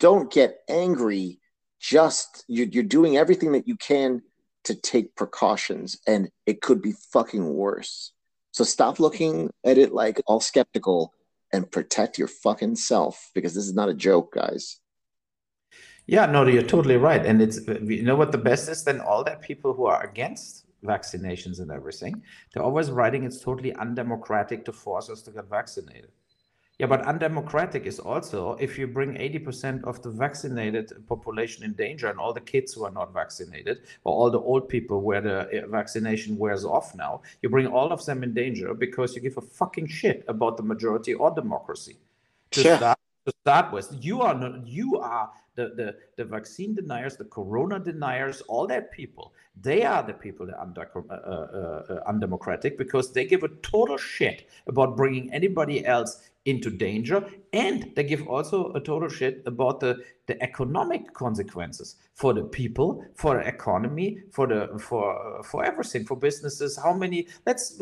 don't 0.00 0.32
get 0.32 0.60
angry. 0.68 1.40
Just 1.80 2.44
you're, 2.48 2.66
you're 2.66 2.84
doing 2.84 3.16
everything 3.16 3.52
that 3.52 3.68
you 3.68 3.76
can 3.76 4.22
to 4.64 4.74
take 4.74 5.14
precautions, 5.14 5.98
and 6.06 6.30
it 6.44 6.60
could 6.60 6.82
be 6.82 6.92
fucking 7.12 7.54
worse. 7.54 8.12
So 8.52 8.64
stop 8.64 8.98
looking 8.98 9.50
at 9.64 9.78
it 9.78 9.92
like 9.92 10.20
all 10.26 10.40
skeptical 10.40 11.12
and 11.52 11.70
protect 11.70 12.18
your 12.18 12.28
fucking 12.28 12.76
self 12.76 13.30
because 13.34 13.54
this 13.54 13.66
is 13.66 13.74
not 13.74 13.88
a 13.88 13.94
joke, 13.94 14.34
guys. 14.34 14.80
Yeah, 16.08 16.24
no, 16.24 16.46
you're 16.46 16.62
totally 16.62 16.96
right. 16.96 17.24
And 17.24 17.42
it's 17.42 17.60
you 17.68 18.02
know 18.02 18.16
what 18.16 18.32
the 18.32 18.38
best 18.38 18.68
is 18.70 18.82
then 18.82 18.98
all 19.00 19.22
that 19.24 19.42
people 19.42 19.74
who 19.74 19.84
are 19.84 20.02
against 20.02 20.64
vaccinations 20.82 21.60
and 21.60 21.70
everything, 21.70 22.22
they're 22.52 22.62
always 22.62 22.90
writing 22.90 23.24
it's 23.24 23.40
totally 23.40 23.74
undemocratic 23.74 24.64
to 24.64 24.72
force 24.72 25.10
us 25.10 25.20
to 25.22 25.30
get 25.30 25.50
vaccinated. 25.50 26.10
Yeah, 26.78 26.86
but 26.86 27.02
undemocratic 27.02 27.84
is 27.84 27.98
also 27.98 28.52
if 28.58 28.78
you 28.78 28.86
bring 28.86 29.14
80% 29.14 29.84
of 29.84 30.00
the 30.00 30.10
vaccinated 30.10 30.92
population 31.08 31.62
in 31.64 31.72
danger 31.74 32.06
and 32.08 32.18
all 32.18 32.32
the 32.32 32.40
kids 32.40 32.72
who 32.72 32.84
are 32.84 32.92
not 32.92 33.12
vaccinated 33.12 33.80
or 34.04 34.14
all 34.14 34.30
the 34.30 34.40
old 34.40 34.66
people 34.68 35.02
where 35.02 35.20
the 35.20 35.64
uh, 35.64 35.66
vaccination 35.66 36.38
wears 36.38 36.64
off 36.64 36.94
now, 36.94 37.20
you 37.42 37.50
bring 37.50 37.66
all 37.66 37.92
of 37.92 38.06
them 38.06 38.22
in 38.22 38.32
danger 38.32 38.72
because 38.72 39.14
you 39.14 39.20
give 39.20 39.36
a 39.36 39.42
fucking 39.42 39.88
shit 39.88 40.24
about 40.28 40.56
the 40.56 40.62
majority 40.62 41.12
or 41.12 41.30
democracy. 41.32 41.98
To 42.52 42.62
Yeah. 42.62 42.76
start 42.78 42.98
to 43.26 43.32
start 43.42 43.72
with, 43.72 43.88
you 44.00 44.22
are 44.22 44.34
not, 44.34 44.66
you 44.66 44.98
are 44.98 45.30
the, 45.58 45.66
the 45.80 45.88
the 46.16 46.24
vaccine 46.24 46.72
deniers, 46.74 47.16
the 47.16 47.24
corona 47.24 47.78
deniers, 47.80 48.40
all 48.42 48.66
that 48.68 48.92
people. 48.92 49.32
They 49.60 49.82
are 49.82 50.04
the 50.04 50.12
people 50.14 50.46
that 50.46 50.56
are 50.56 50.62
under, 50.62 50.86
uh, 51.10 51.12
uh, 51.12 51.94
uh, 51.94 52.02
undemocratic 52.06 52.78
because 52.78 53.12
they 53.12 53.24
give 53.26 53.42
a 53.42 53.48
total 53.72 53.98
shit 53.98 54.48
about 54.68 54.96
bringing 54.96 55.32
anybody 55.32 55.84
else 55.84 56.30
into 56.48 56.70
danger, 56.70 57.24
and 57.52 57.92
they 57.94 58.04
give 58.04 58.26
also 58.26 58.72
a 58.72 58.80
total 58.80 59.08
shit 59.08 59.42
about 59.46 59.80
the 59.80 60.02
the 60.26 60.42
economic 60.42 61.12
consequences 61.14 61.96
for 62.14 62.34
the 62.34 62.42
people, 62.42 63.04
for 63.14 63.36
the 63.36 63.46
economy, 63.46 64.18
for 64.30 64.46
the 64.46 64.78
for 64.78 65.42
for 65.44 65.64
everything, 65.64 66.04
for 66.04 66.16
businesses. 66.16 66.76
How 66.76 66.92
many? 66.92 67.28
Let's 67.46 67.80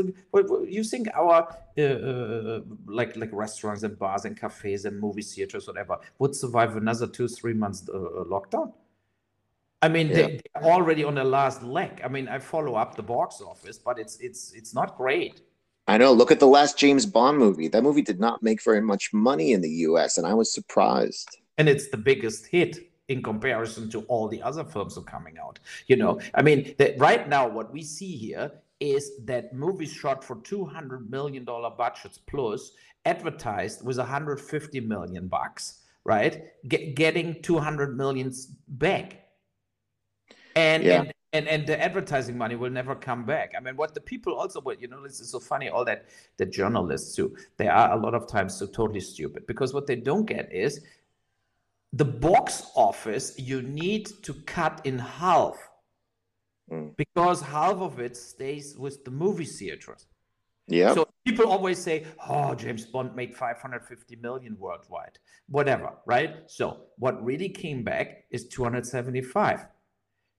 you 0.68 0.84
think 0.84 1.08
our 1.14 1.56
uh, 1.78 1.82
uh, 1.82 2.60
like 2.86 3.16
like 3.16 3.30
restaurants 3.32 3.82
and 3.82 3.98
bars 3.98 4.24
and 4.24 4.36
cafes 4.36 4.84
and 4.84 4.98
movie 4.98 5.22
theaters, 5.22 5.66
whatever, 5.66 5.98
would 6.18 6.34
survive 6.34 6.76
another 6.76 7.06
two 7.06 7.28
three 7.28 7.54
months 7.54 7.88
uh, 7.88 8.24
lockdown? 8.34 8.72
I 9.82 9.88
mean, 9.88 10.08
they, 10.08 10.40
they're 10.54 10.64
already 10.64 11.04
on 11.04 11.14
the 11.14 11.24
last 11.24 11.62
leg. 11.62 12.00
I 12.02 12.08
mean, 12.08 12.28
I 12.28 12.38
follow 12.38 12.74
up 12.74 12.96
the 12.96 13.02
box 13.02 13.40
office, 13.40 13.78
but 13.78 13.98
it's 13.98 14.16
it's 14.18 14.52
it's 14.52 14.74
not 14.74 14.96
great. 14.96 15.42
I 15.88 15.98
know. 15.98 16.12
Look 16.12 16.32
at 16.32 16.40
the 16.40 16.46
last 16.46 16.76
James 16.78 17.06
Bond 17.06 17.38
movie. 17.38 17.68
That 17.68 17.82
movie 17.82 18.02
did 18.02 18.18
not 18.18 18.42
make 18.42 18.62
very 18.62 18.80
much 18.80 19.12
money 19.12 19.52
in 19.52 19.60
the 19.60 19.70
US, 19.88 20.18
and 20.18 20.26
I 20.26 20.34
was 20.34 20.52
surprised. 20.52 21.38
and 21.58 21.68
it's 21.68 21.88
the 21.88 21.96
biggest 21.96 22.46
hit 22.46 22.90
in 23.08 23.22
comparison 23.22 23.88
to 23.90 24.00
all 24.08 24.28
the 24.28 24.42
other 24.42 24.64
films 24.64 24.94
that 24.96 25.02
are 25.02 25.04
coming 25.04 25.38
out. 25.38 25.58
You 25.86 25.96
know, 25.96 26.20
I 26.34 26.42
mean, 26.42 26.74
that 26.78 26.98
right 26.98 27.28
now 27.28 27.48
what 27.48 27.72
we 27.72 27.82
see 27.82 28.16
here 28.16 28.50
is 28.80 29.12
that 29.24 29.54
movies 29.54 29.92
shot 29.92 30.22
for 30.24 30.36
200 30.42 31.08
million 31.10 31.44
dollar 31.44 31.70
budgets 31.70 32.18
plus 32.18 32.72
advertised 33.06 33.84
with 33.86 33.96
150 33.96 34.80
million 34.80 35.28
bucks, 35.28 35.82
right? 36.04 36.42
Get, 36.68 36.94
getting 36.96 37.40
200 37.42 37.96
millions 37.96 38.46
back. 38.68 39.22
And, 40.56 40.82
Yeah. 40.82 41.00
and 41.02 41.12
and 41.36 41.46
and 41.48 41.66
the 41.66 41.76
advertising 41.88 42.36
money 42.36 42.56
will 42.56 42.74
never 42.80 42.94
come 43.08 43.24
back. 43.24 43.48
I 43.56 43.60
mean, 43.60 43.76
what 43.76 43.94
the 43.94 44.00
people 44.12 44.32
also, 44.34 44.60
what 44.60 44.80
you 44.82 44.88
know, 44.88 45.02
this 45.02 45.20
is 45.20 45.30
so 45.30 45.40
funny. 45.40 45.68
All 45.68 45.84
that 45.84 46.06
the 46.36 46.46
journalists 46.46 47.14
too, 47.16 47.28
they 47.56 47.68
are 47.68 47.92
a 47.92 48.00
lot 48.06 48.14
of 48.14 48.26
times 48.26 48.54
so 48.58 48.66
totally 48.66 49.00
stupid 49.00 49.46
because 49.46 49.74
what 49.74 49.86
they 49.86 49.96
don't 49.96 50.26
get 50.26 50.52
is 50.52 50.80
the 51.92 52.04
box 52.04 52.70
office 52.74 53.26
you 53.38 53.62
need 53.62 54.04
to 54.22 54.32
cut 54.56 54.80
in 54.84 54.98
half 54.98 55.56
Mm. 56.70 56.96
because 56.96 57.40
half 57.42 57.76
of 57.76 58.00
it 58.00 58.16
stays 58.16 58.76
with 58.76 59.04
the 59.04 59.10
movie 59.12 59.44
theaters. 59.44 60.08
Yeah. 60.66 60.94
So 60.94 61.06
people 61.24 61.46
always 61.46 61.78
say, 61.78 62.04
"Oh, 62.28 62.56
James 62.56 62.84
Bond 62.86 63.14
made 63.14 63.36
550 63.36 64.16
million 64.16 64.56
worldwide." 64.58 65.16
Whatever, 65.48 65.92
right? 66.06 66.32
So 66.48 66.88
what 66.98 67.24
really 67.24 67.48
came 67.48 67.84
back 67.84 68.24
is 68.30 68.48
275. 68.48 69.60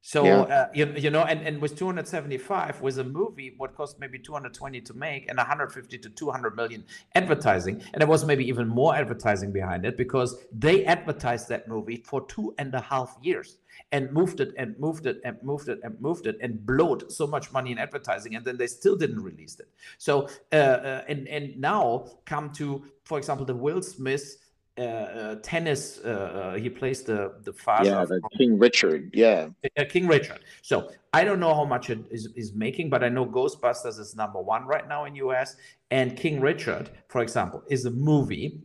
So 0.08 0.24
Yeah. 0.24 0.40
uh, 0.56 0.70
you, 0.74 0.86
you 0.96 1.10
know, 1.10 1.24
and, 1.24 1.42
and 1.46 1.62
with 1.62 1.76
275 1.76 2.80
was 2.80 2.98
a 2.98 3.04
movie 3.04 3.56
what 3.58 3.76
cost 3.76 4.00
maybe 4.00 4.18
220 4.18 4.80
to 4.80 4.94
make 4.94 5.28
and 5.28 5.38
150 5.38 5.98
to 5.98 6.10
200 6.10 6.56
million 6.56 6.86
advertising, 7.16 7.82
and 7.92 8.00
there 8.00 8.08
was 8.08 8.24
maybe 8.24 8.48
even 8.48 8.70
more 8.70 8.96
advertising 8.96 9.52
behind 9.52 9.86
it 9.86 9.98
because 9.98 10.46
they 10.54 10.86
advertised 10.86 11.50
that 11.50 11.68
movie 11.68 11.98
for 11.98 12.26
two 12.28 12.56
and 12.58 12.74
a 12.74 12.80
half 12.80 13.18
years 13.22 13.58
and 13.92 14.10
moved 14.14 14.40
it 14.40 14.54
and 14.58 14.80
moved 14.80 15.08
it 15.08 15.20
and 15.26 15.36
moved 15.44 15.68
it 15.68 15.82
and 15.84 16.00
moved 16.00 16.26
it 16.26 16.38
and 16.42 16.66
blowed 16.66 17.12
so 17.12 17.28
much 17.28 17.52
money 17.52 17.74
in 17.74 17.78
advertising, 17.78 18.34
and 18.36 18.46
then 18.46 18.56
they 18.56 18.68
still 18.68 18.96
didn't 18.96 19.22
release 19.22 19.60
it. 19.60 19.68
So 19.98 20.30
uh, 20.54 20.56
uh, 20.56 21.04
and 21.10 21.28
and 21.28 21.60
now 21.60 22.08
come 22.24 22.54
to, 22.54 22.86
for 23.04 23.18
example, 23.18 23.46
the 23.46 23.56
Will 23.56 23.82
Smith. 23.82 24.38
Uh, 24.78 24.82
uh, 24.82 25.36
tennis. 25.42 26.00
Uh, 26.06 26.10
uh, 26.10 26.56
he 26.56 26.70
plays 26.70 27.02
the 27.02 27.34
the 27.44 27.52
father. 27.54 27.90
yeah, 27.90 28.06
the 28.06 28.22
King 28.38 28.60
Richard. 28.60 29.10
Yeah. 29.14 29.50
King 29.90 30.08
Richard. 30.08 30.42
So 30.62 30.92
I 31.14 31.24
don't 31.24 31.40
know 31.40 31.56
how 31.56 31.66
much 31.66 31.90
it 31.90 32.00
is, 32.12 32.28
is 32.36 32.54
making, 32.54 32.92
but 32.92 33.04
I 33.04 33.10
know 33.10 33.26
Ghostbusters 33.26 33.98
is 34.00 34.16
number 34.16 34.40
one 34.40 34.68
right 34.68 34.88
now 34.88 35.06
in 35.06 35.16
US. 35.16 35.56
And 35.90 36.16
King 36.16 36.40
Richard, 36.42 36.92
for 37.08 37.22
example, 37.22 37.64
is 37.70 37.86
a 37.86 37.92
movie 37.92 38.62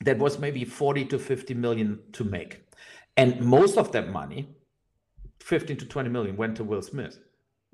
that 0.00 0.18
was 0.18 0.40
maybe 0.40 0.64
40 0.64 1.04
to 1.04 1.18
50 1.18 1.54
million 1.54 2.00
to 2.12 2.24
make. 2.24 2.64
And 3.16 3.40
most 3.40 3.78
of 3.78 3.92
that 3.92 4.10
money, 4.10 4.48
15 5.40 5.76
to 5.76 5.86
20 5.86 6.08
million, 6.08 6.36
went 6.36 6.56
to 6.56 6.64
Will 6.64 6.82
Smith. 6.82 7.18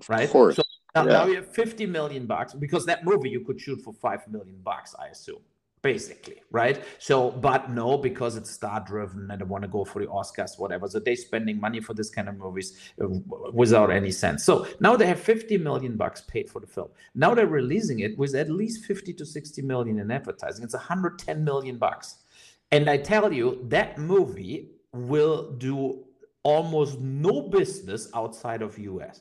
Right? 0.08 0.24
Of 0.24 0.30
course. 0.30 0.56
So 0.56 0.62
now, 0.94 1.04
Yeah. 1.06 1.12
now 1.12 1.26
you 1.26 1.36
have 1.36 1.48
50 1.54 1.86
million 1.86 2.26
bucks 2.26 2.52
because 2.52 2.84
that 2.86 3.04
movie 3.04 3.30
you 3.30 3.40
could 3.40 3.58
shoot 3.60 3.80
for 3.80 3.94
5 3.94 4.28
million 4.28 4.56
bucks, 4.62 4.94
I 4.98 5.06
assume. 5.08 5.40
Basically, 5.84 6.36
right? 6.50 6.82
So, 6.98 7.30
but 7.30 7.70
no, 7.70 7.98
because 7.98 8.38
it's 8.38 8.50
star 8.50 8.82
driven 8.86 9.30
and 9.30 9.42
I 9.42 9.44
want 9.44 9.64
to 9.64 9.68
go 9.68 9.84
for 9.84 10.00
the 10.00 10.08
Oscars, 10.08 10.58
whatever. 10.58 10.88
So 10.88 10.98
they're 10.98 11.14
spending 11.14 11.60
money 11.60 11.78
for 11.78 11.92
this 11.92 12.08
kind 12.08 12.26
of 12.26 12.38
movies 12.38 12.78
uh, 13.02 13.06
without 13.52 13.90
any 13.90 14.10
sense. 14.10 14.44
So 14.44 14.66
now 14.80 14.96
they 14.96 15.04
have 15.06 15.20
50 15.20 15.58
million 15.58 15.98
bucks 15.98 16.22
paid 16.22 16.48
for 16.48 16.60
the 16.60 16.66
film. 16.66 16.88
Now 17.14 17.34
they're 17.34 17.46
releasing 17.46 18.00
it 18.00 18.16
with 18.16 18.34
at 18.34 18.48
least 18.48 18.86
50 18.86 19.12
to 19.12 19.26
60 19.26 19.60
million 19.60 19.98
in 19.98 20.10
advertising. 20.10 20.64
It's 20.64 20.72
110 20.72 21.44
million 21.44 21.76
bucks. 21.76 22.16
And 22.72 22.88
I 22.88 22.96
tell 22.96 23.30
you, 23.30 23.60
that 23.68 23.98
movie 23.98 24.70
will 24.94 25.52
do 25.52 26.02
almost 26.44 26.98
no 26.98 27.42
business 27.42 28.08
outside 28.14 28.62
of 28.62 28.78
US 28.78 29.20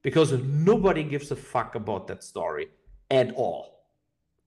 because 0.00 0.32
nobody 0.32 1.04
gives 1.04 1.30
a 1.30 1.36
fuck 1.36 1.74
about 1.74 2.06
that 2.06 2.24
story 2.24 2.68
at 3.10 3.34
all. 3.34 3.77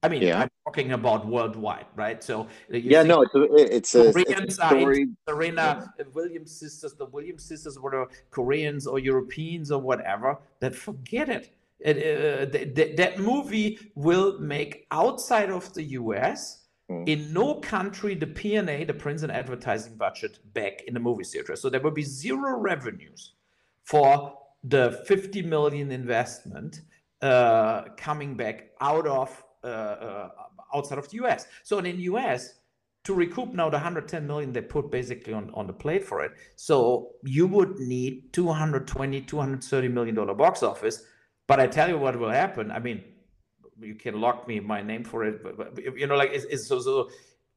I 0.03 0.09
mean, 0.09 0.23
Yeah. 0.23 0.41
I'm 0.41 0.49
talking 0.65 0.93
about 0.93 1.27
worldwide, 1.27 1.85
right? 1.95 2.23
So 2.23 2.47
you 2.69 2.79
Yeah, 2.79 3.03
no, 3.03 3.21
it's 3.21 3.35
a, 3.35 3.43
it's 3.75 3.95
a, 3.95 4.09
it's 4.09 4.13
Koreans 4.13 4.59
a 4.59 4.63
are 4.63 4.69
story. 4.69 5.07
Serena 5.27 5.93
Williams 6.13 6.51
sisters, 6.51 6.93
the 6.95 7.05
Williams 7.05 7.43
sisters 7.43 7.79
were 7.79 8.07
Koreans 8.31 8.87
or 8.87 8.97
Europeans 8.99 9.71
or 9.71 9.79
whatever, 9.79 10.39
then 10.59 10.73
forget 10.73 11.29
it. 11.29 11.53
It, 11.79 11.97
uh, 11.97 12.45
th- 12.51 12.75
th- 12.75 12.95
that 12.97 13.19
movie 13.19 13.79
will 13.95 14.39
make 14.39 14.85
outside 14.91 15.49
of 15.49 15.73
the 15.73 15.83
US 16.01 16.57
Mm. 16.91 17.07
in 17.07 17.31
no 17.31 17.55
country 17.55 18.15
the 18.15 18.27
P&A, 18.27 18.83
the 18.83 18.93
print 18.93 19.23
and 19.23 19.31
advertising 19.31 19.95
budget 19.95 20.39
back 20.53 20.81
in 20.87 20.93
the 20.93 20.99
movie 20.99 21.23
theater. 21.23 21.55
So 21.55 21.69
there 21.69 21.79
will 21.79 21.91
be 21.91 22.03
zero 22.03 22.57
revenues 22.59 23.33
for 23.83 24.37
the 24.63 25.01
50 25.05 25.41
million 25.43 25.91
investment 25.91 26.81
uh, 27.21 27.83
coming 27.97 28.35
back 28.35 28.71
out 28.81 29.07
of 29.07 29.43
Uh, 29.63 29.67
uh, 29.67 30.29
outside 30.73 30.97
of 30.97 31.07
the 31.09 31.17
US. 31.23 31.45
So 31.63 31.77
in 31.77 31.85
the 31.85 32.03
US, 32.03 32.55
to 33.03 33.13
recoup 33.13 33.53
now 33.53 33.69
the 33.69 33.77
110 33.77 34.25
million 34.25 34.53
they 34.53 34.61
put 34.61 34.89
basically 34.89 35.33
on, 35.33 35.51
on 35.53 35.67
the 35.67 35.73
plate 35.73 36.03
for 36.03 36.23
it, 36.23 36.31
so 36.55 37.11
you 37.23 37.45
would 37.47 37.77
need 37.79 38.31
220, 38.33 39.21
230 39.21 39.87
million 39.87 40.15
dollar 40.15 40.33
box 40.33 40.63
office. 40.63 41.03
But 41.47 41.59
I 41.59 41.67
tell 41.67 41.89
you 41.89 41.97
what 41.97 42.17
will 42.17 42.29
happen. 42.29 42.71
I 42.71 42.79
mean, 42.79 43.03
you 43.79 43.95
can 43.95 44.19
lock 44.19 44.47
me 44.47 44.59
my 44.59 44.81
name 44.81 45.03
for 45.03 45.25
it, 45.25 45.43
but, 45.43 45.57
but 45.57 45.77
you 45.97 46.07
know, 46.07 46.15
like 46.15 46.31
it's, 46.31 46.45
it's 46.45 46.67
so 46.67 46.79
so. 46.79 47.09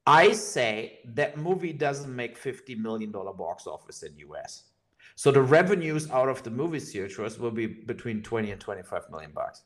I 0.07 0.33
say 0.33 0.99
that 1.15 1.39
movie 1.39 1.73
doesn't 1.73 2.15
make 2.15 2.37
50 2.37 2.75
million 2.75 3.13
dollar 3.13 3.33
box 3.33 3.67
office 3.67 4.03
in 4.03 4.15
US. 4.29 4.65
So 5.17 5.31
the 5.31 5.43
revenues 5.43 6.11
out 6.11 6.29
of 6.29 6.43
the 6.43 6.51
movie 6.51 6.81
theaters 6.81 7.39
will 7.39 7.51
be 7.51 7.67
between 7.67 8.23
20 8.23 8.51
and 8.51 8.61
25 8.61 9.11
million 9.11 9.31
bucks. 9.33 9.63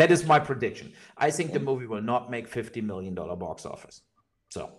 That 0.00 0.10
is 0.10 0.24
my 0.24 0.38
prediction. 0.38 0.94
I 1.18 1.30
think 1.30 1.52
the 1.52 1.60
movie 1.60 1.84
will 1.84 2.00
not 2.00 2.30
make 2.30 2.48
50 2.48 2.80
million 2.80 3.14
dollar 3.14 3.36
box 3.36 3.66
office. 3.66 4.00
So 4.48 4.70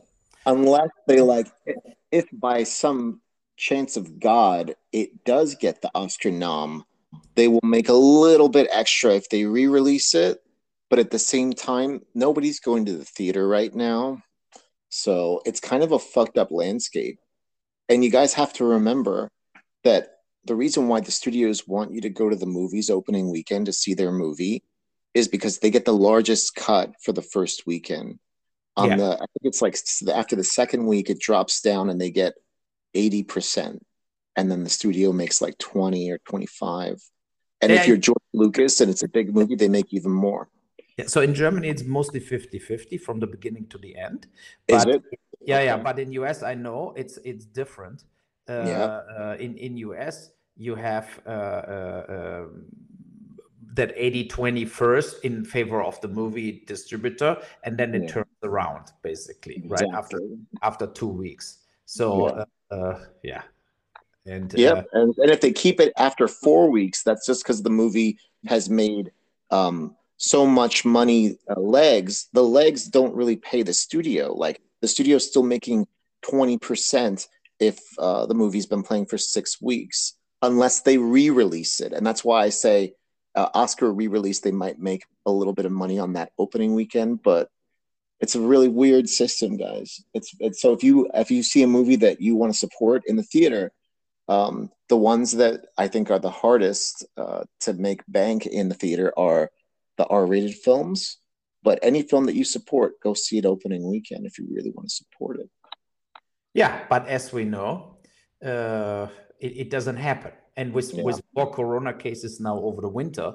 unless 0.47 0.89
they 1.07 1.21
like 1.21 1.47
if 2.12 2.25
by 2.34 2.63
some 2.63 3.21
chance 3.55 3.95
of 3.95 4.19
god 4.19 4.75
it 4.91 5.23
does 5.23 5.53
get 5.53 5.79
the 5.81 5.91
oscar 5.93 6.31
nom 6.31 6.84
they 7.36 7.47
will 7.47 7.60
make 7.62 7.89
a 7.89 7.93
little 7.93 8.49
bit 8.49 8.67
extra 8.71 9.13
if 9.13 9.29
they 9.29 9.45
re-release 9.45 10.15
it 10.15 10.39
but 10.89 10.97
at 10.97 11.12
the 11.12 11.19
same 11.19 11.53
time 11.53 12.01
nobody's 12.15 12.60
going 12.60 12.86
to 12.86 12.97
the 12.97 13.05
theater 13.05 13.47
right 13.47 13.75
now 13.75 14.19
so 14.89 15.41
it's 15.45 15.60
kind 15.60 15.84
of 15.84 15.91
a 15.91 15.99
fucked 15.99 16.39
up 16.39 16.49
landscape 16.49 17.19
and 17.88 18.03
you 18.03 18.10
guys 18.10 18.34
have 18.34 18.51
to 18.51 18.65
remember 18.65 19.29
that 19.84 20.07
the 20.45 20.55
reason 20.55 20.88
why 20.88 20.99
the 20.99 21.12
studios 21.12 21.67
want 21.67 21.93
you 21.93 22.01
to 22.01 22.10
go 22.10 22.29
to 22.29 22.36
the 22.36 22.47
movies 22.47 22.89
opening 22.89 23.29
weekend 23.29 23.67
to 23.67 23.73
see 23.73 23.93
their 23.93 24.12
movie 24.12 24.63
is 25.13 25.28
because 25.28 25.60
they 25.60 25.69
get 25.69 25.86
the 25.86 25.93
largest 25.93 26.56
cut 26.56 26.93
for 27.04 27.12
the 27.12 27.21
first 27.21 27.65
weekend 27.67 28.19
on 28.78 28.89
Yeah. 28.89 28.95
the 28.97 29.12
i 29.15 29.26
think 29.34 29.43
it's 29.43 29.62
like 29.62 29.78
after 30.13 30.36
the 30.36 30.43
second 30.43 30.86
week 30.86 31.10
it 31.10 31.19
drops 31.19 31.62
down 31.62 31.89
and 31.89 32.00
they 32.00 32.10
get 32.12 32.34
80%, 32.95 33.80
and 34.36 34.52
then 34.52 34.63
the 34.63 34.69
studio 34.69 35.12
makes 35.12 35.41
like 35.41 35.58
20 35.58 36.12
or 36.12 36.17
25. 36.19 37.02
And 37.62 37.71
Yeah, 37.71 37.82
if 37.82 37.88
you're 37.88 37.97
George 37.97 38.17
Lucas 38.34 38.82
and 38.82 38.89
it's 38.89 39.04
a 39.04 39.08
big 39.08 39.34
movie, 39.34 39.56
they 39.56 39.69
make 39.69 39.93
even 39.93 40.12
more. 40.12 40.50
Yeah, 40.97 41.08
so 41.08 41.21
in 41.21 41.34
Germany, 41.34 41.69
it's 41.69 41.84
mostly 41.84 42.19
50 42.19 42.60
50 42.60 42.97
from 42.97 43.19
the 43.19 43.28
beginning 43.28 43.67
to 43.67 43.78
the 43.78 43.95
end. 43.95 44.28
Is 44.67 44.84
But 44.84 44.89
it? 44.89 45.04
yeah, 45.39 45.62
yeah. 45.62 45.78
But 45.78 46.00
in 46.00 46.12
US, 46.13 46.43
I 46.43 46.56
know 46.56 46.93
it's 46.97 47.17
it's 47.24 47.45
different. 47.45 48.04
Uh, 48.50 48.65
Yeah. 48.65 48.86
uh, 49.17 49.36
in 49.39 49.58
in 49.58 49.78
US, 49.78 50.32
you 50.58 50.76
have 50.76 51.08
uh, 51.26 51.30
uh, 51.30 52.06
um, 52.10 52.65
that 53.75 53.93
80 53.95 54.27
20 54.27 54.65
first 54.65 55.23
in 55.23 55.45
favor 55.45 55.81
of 55.81 55.99
the 56.01 56.07
movie 56.07 56.63
distributor, 56.67 57.38
and 57.63 57.77
then 57.77 57.95
it 57.95 58.03
Yeah. 58.03 58.13
turns 58.13 58.38
around 58.43 58.91
basically 59.01 59.63
right 59.67 59.88
after 59.93 60.17
Exactly. 60.17 60.38
after 60.62 60.88
two 60.88 61.07
weeks. 61.07 61.60
So 61.86 62.27
Yeah. 62.27 62.45
uh, 62.71 62.75
uh, 62.75 62.99
yeah, 63.23 63.43
and 64.25 64.53
Yep. 64.53 64.77
uh, 64.77 64.84
and, 64.99 65.17
and 65.17 65.31
if 65.31 65.41
they 65.41 65.51
keep 65.51 65.79
it 65.79 65.93
after 65.97 66.27
four 66.27 66.69
weeks, 66.69 67.03
that's 67.03 67.25
just 67.25 67.43
because 67.43 67.62
the 67.63 67.69
movie 67.69 68.17
has 68.47 68.69
made 68.69 69.12
um, 69.51 69.95
so 70.17 70.45
much 70.45 70.86
money. 70.86 71.38
Uh, 71.49 71.60
legs, 71.60 72.29
the 72.34 72.43
legs 72.43 72.86
don't 72.88 73.15
really 73.15 73.36
pay 73.36 73.63
the 73.63 73.73
studio. 73.73 74.34
Like 74.34 74.62
the 74.81 74.88
studio's 74.88 75.27
still 75.27 75.43
making 75.43 75.88
20% 76.23 77.27
if 77.60 77.79
uh, 77.99 78.25
the 78.25 78.34
movie's 78.34 78.65
been 78.65 78.84
playing 78.84 79.05
for 79.07 79.17
six 79.17 79.62
weeks, 79.62 80.13
unless 80.41 80.81
they 80.81 80.97
re 80.97 81.29
release 81.29 81.81
it. 81.81 81.91
And 81.93 82.05
that's 82.05 82.23
why 82.23 82.43
I 82.43 82.49
say 82.49 82.93
uh, 83.36 83.50
Oscar 83.54 83.94
re 83.94 84.08
release, 84.08 84.39
they 84.39 84.52
might 84.52 84.80
make 84.80 85.06
a 85.26 85.32
little 85.32 85.54
bit 85.54 85.65
of 85.65 85.72
money 85.72 86.00
on 86.00 86.13
that 86.13 86.32
opening 86.38 86.74
weekend, 86.74 87.24
but 87.24 87.50
it's 88.20 88.36
a 88.36 88.41
really 88.41 88.67
weird 88.67 89.10
system, 89.10 89.58
guys. 89.58 90.04
It's, 90.13 90.36
it's 90.39 90.62
so 90.62 90.74
if 90.74 90.84
you 90.84 91.10
if 91.13 91.32
you 91.32 91.41
see 91.41 91.63
a 91.63 91.67
movie 91.67 91.96
that 91.98 92.22
you 92.22 92.36
want 92.36 92.54
to 92.54 92.60
support 92.60 93.04
in 93.08 93.15
the 93.15 93.24
theater, 93.24 93.72
um, 94.28 94.70
the 94.89 94.98
ones 94.98 95.32
that 95.34 95.65
I 95.78 95.88
think 95.88 96.12
are 96.12 96.20
the 96.20 96.30
hardest 96.30 97.06
uh, 97.17 97.44
to 97.62 97.74
make 97.74 98.02
bank 98.08 98.46
in 98.46 98.70
the 98.70 98.76
theater 98.76 99.12
are 99.17 99.50
the 99.98 100.06
R-rated 100.06 100.56
films. 100.56 101.17
But 101.63 101.80
any 101.84 102.02
film 102.02 102.26
that 102.26 102.36
you 102.36 102.44
support, 102.44 103.00
go 103.02 103.13
see 103.13 103.38
it 103.38 103.46
opening 103.46 103.88
weekend 103.89 104.26
if 104.26 104.39
you 104.39 104.48
really 104.52 104.72
want 104.72 104.89
to 104.89 104.96
support 104.96 105.39
it. 105.39 105.50
Yeah, 106.54 106.86
but 106.89 107.08
as 107.08 107.32
we 107.32 107.46
know, 107.46 107.98
uh, 108.44 109.08
it, 109.39 109.58
it 109.58 109.70
doesn't 109.70 109.98
happen. 109.98 110.32
And 110.62 110.71
with 110.78 110.93
Yeah. 110.93 111.04
with 111.08 111.19
more 111.36 111.50
corona 111.58 111.93
cases 112.06 112.39
now 112.39 112.58
over 112.67 112.82
the 112.88 112.93
winter, 113.02 113.30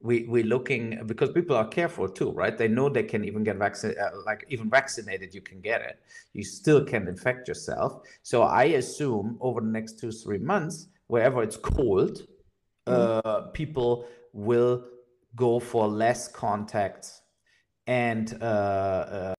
we 0.00 0.14
we're 0.32 0.50
looking 0.54 0.84
because 1.10 1.30
people 1.38 1.56
are 1.56 1.68
careful 1.78 2.08
too, 2.08 2.30
right? 2.42 2.56
They 2.56 2.68
know 2.76 2.88
they 2.88 3.02
can 3.12 3.22
even 3.24 3.42
get 3.48 3.56
vaccinated, 3.56 4.00
uh, 4.00 4.10
like 4.24 4.44
even 4.54 4.70
vaccinated, 4.70 5.34
you 5.34 5.42
can 5.50 5.60
get 5.60 5.80
it. 5.90 5.96
You 6.38 6.44
still 6.44 6.84
can 6.92 7.08
infect 7.08 7.48
yourself. 7.48 7.90
So 8.22 8.36
I 8.42 8.64
assume 8.82 9.26
over 9.40 9.60
the 9.60 9.72
next 9.78 9.98
two 10.00 10.12
three 10.12 10.38
months, 10.52 10.76
wherever 11.08 11.42
it's 11.42 11.56
cold, 11.56 12.14
uh, 12.86 13.40
people 13.60 14.06
will 14.32 14.74
go 15.34 15.58
for 15.58 15.88
less 15.88 16.28
contacts 16.28 17.22
and 17.88 18.26
uh, 18.40 19.34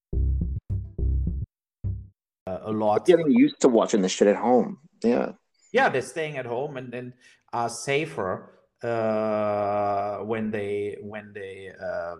uh, 2.48 2.60
a 2.72 2.72
lot 2.72 3.06
Getting 3.06 3.32
used 3.32 3.62
to 3.62 3.70
watching 3.70 4.02
this 4.02 4.12
shit 4.12 4.28
at 4.28 4.36
home. 4.36 4.80
Yeah. 5.04 5.39
Yeah 5.72 5.90
they're 5.90 6.02
staying 6.02 6.38
at 6.38 6.46
home 6.46 6.78
and 6.78 6.92
then 6.92 7.14
are 7.54 7.70
safer 7.70 8.60
uh 8.84 10.18
when 10.20 10.52
they 10.52 10.98
when 11.02 11.32
they 11.34 11.72
uh 11.82 12.16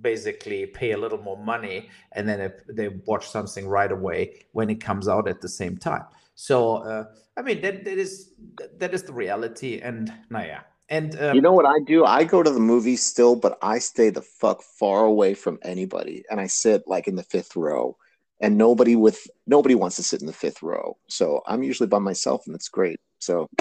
basically 0.00 0.66
pay 0.66 0.92
a 0.92 0.96
little 0.96 1.18
more 1.18 1.38
money 1.38 1.88
and 2.12 2.28
then 2.28 2.52
they, 2.68 2.88
watch 3.06 3.28
something 3.28 3.66
right 3.66 3.90
away 3.90 4.46
when 4.52 4.70
it 4.70 4.80
comes 4.80 5.08
out 5.08 5.26
at 5.26 5.40
the 5.40 5.48
same 5.48 5.76
time. 5.76 6.04
So 6.34 6.76
uh 6.76 7.04
i 7.38 7.42
mean 7.42 7.60
that 7.62 7.84
that 7.84 7.98
is 7.98 8.32
that 8.78 8.94
is 8.94 9.02
the 9.02 9.12
reality 9.12 9.80
and 9.80 10.12
nah, 10.30 10.42
yeah. 10.42 10.60
And 10.88 11.20
um, 11.20 11.34
You 11.34 11.42
know 11.42 11.52
what 11.52 11.66
I 11.66 11.80
do? 11.80 12.04
I 12.04 12.22
go 12.22 12.42
to 12.42 12.50
the 12.50 12.60
movies 12.60 13.04
still, 13.04 13.34
but 13.34 13.58
I 13.60 13.78
stay 13.80 14.10
the 14.10 14.22
fuck 14.22 14.62
far 14.62 15.04
away 15.04 15.34
from 15.34 15.58
anybody, 15.62 16.24
and 16.30 16.40
I 16.40 16.46
sit 16.46 16.86
like 16.86 17.08
in 17.08 17.16
the 17.16 17.24
fifth 17.24 17.56
row, 17.56 17.96
and 18.40 18.58
nobody 18.58 18.96
with 18.96 19.26
nobody 19.46 19.74
wants 19.74 19.96
to 19.96 20.02
sit 20.02 20.20
in 20.20 20.26
the 20.26 20.32
fifth 20.32 20.62
row. 20.62 20.96
So 21.08 21.42
I'm 21.46 21.62
usually 21.62 21.88
by 21.88 21.98
myself, 21.98 22.46
and 22.46 22.54
it's 22.54 22.68
great. 22.68 23.00
So 23.18 23.48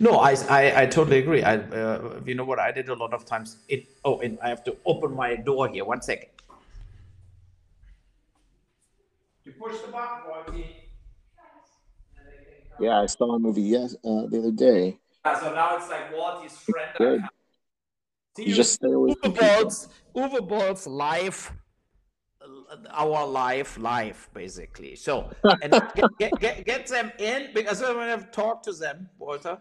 No, 0.00 0.18
I, 0.18 0.34
I, 0.48 0.82
I 0.82 0.86
totally 0.86 1.18
agree. 1.18 1.42
I, 1.42 1.56
uh, 1.56 2.20
you 2.24 2.34
know 2.34 2.44
what 2.44 2.58
I 2.58 2.72
did 2.72 2.88
a 2.88 2.94
lot 2.94 3.12
of 3.12 3.26
times. 3.26 3.58
It 3.68 3.86
oh, 4.02 4.18
and 4.20 4.38
I 4.42 4.48
have 4.48 4.64
to 4.64 4.76
open 4.86 5.14
my 5.14 5.36
door 5.36 5.68
here. 5.68 5.84
One 5.84 6.00
second. 6.00 6.30
You 9.44 9.52
push 9.52 9.78
the 9.80 9.88
button, 9.88 10.30
Walty. 10.30 10.66
yeah, 12.78 13.00
I 13.02 13.06
saw 13.06 13.34
a 13.34 13.38
movie 13.38 13.62
yes 13.62 13.94
uh, 14.04 14.26
the 14.26 14.38
other 14.38 14.52
day. 14.52 14.98
So 15.24 15.52
now 15.54 15.76
it's 15.76 15.90
like 15.90 16.14
Walty's 16.14 16.56
friend. 16.56 16.90
Good. 16.96 17.22
See 18.36 18.48
You 18.48 18.54
just 18.54 18.72
stay 18.72 18.90
away 18.90 19.10
Uwe 19.10 19.22
from 19.22 19.32
people. 19.32 19.48
Bolls, 19.48 19.88
Uwe 20.16 20.48
Bolls 20.48 20.86
live, 20.86 21.52
our 22.90 23.26
life 23.26 23.78
live 23.78 24.28
basically. 24.34 24.96
So 24.96 25.30
and 25.62 25.72
get, 25.94 26.18
get, 26.18 26.40
get, 26.40 26.64
get 26.64 26.86
them 26.86 27.12
in 27.18 27.50
because 27.54 27.80
when 27.80 28.08
I've 28.08 28.30
talked 28.30 28.64
to 28.64 28.72
them, 28.72 29.08
Walter, 29.18 29.58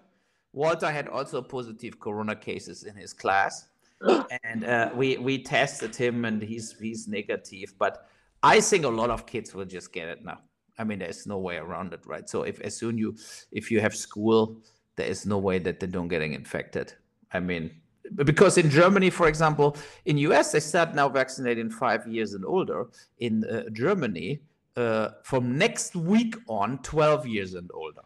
Walter 0.54 0.92
had 0.92 1.08
also 1.08 1.42
positive 1.42 2.00
corona 2.00 2.36
cases 2.36 2.84
in 2.84 2.96
his 2.96 3.14
class, 3.14 3.68
and 4.44 4.64
uh, 4.64 4.90
we 4.96 5.18
we 5.18 5.44
tested 5.44 5.96
him 5.96 6.26
and 6.26 6.42
he's 6.42 6.76
he's 6.80 7.08
negative. 7.08 7.74
But 7.78 8.08
I 8.42 8.62
think 8.62 8.86
a 8.86 8.90
lot 8.90 9.10
of 9.10 9.26
kids 9.26 9.54
will 9.54 9.66
just 9.66 9.94
get 9.94 10.08
it 10.08 10.24
now. 10.24 10.40
I 10.78 10.86
mean, 10.86 11.00
there's 11.00 11.28
no 11.28 11.38
way 11.38 11.58
around 11.58 11.94
it, 11.94 12.06
right? 12.06 12.28
So 12.30 12.44
if 12.44 12.60
as 12.62 12.76
soon 12.76 12.98
you 12.98 13.16
if 13.52 13.70
you 13.70 13.82
have 13.82 13.96
school, 13.96 14.62
there 14.96 15.08
is 15.08 15.26
no 15.26 15.38
way 15.38 15.60
that 15.60 15.80
they 15.80 15.88
don't 15.88 16.08
getting 16.08 16.34
infected. 16.34 16.94
I 17.32 17.40
mean, 17.40 17.72
because 18.16 18.58
in 18.58 18.70
Germany, 18.70 19.10
for 19.10 19.28
example, 19.28 19.76
in 20.06 20.18
US 20.18 20.52
they 20.52 20.60
start 20.60 20.96
now 20.96 21.10
vaccinating 21.10 21.70
five 21.70 22.08
years 22.08 22.34
and 22.34 22.46
older. 22.46 22.88
In 23.20 23.44
uh, 23.46 23.70
Germany, 23.72 24.42
uh, 24.76 25.10
from 25.24 25.58
next 25.58 25.96
week 25.96 26.36
on, 26.48 26.80
twelve 26.80 27.26
years 27.28 27.54
and 27.54 27.70
older. 27.74 28.02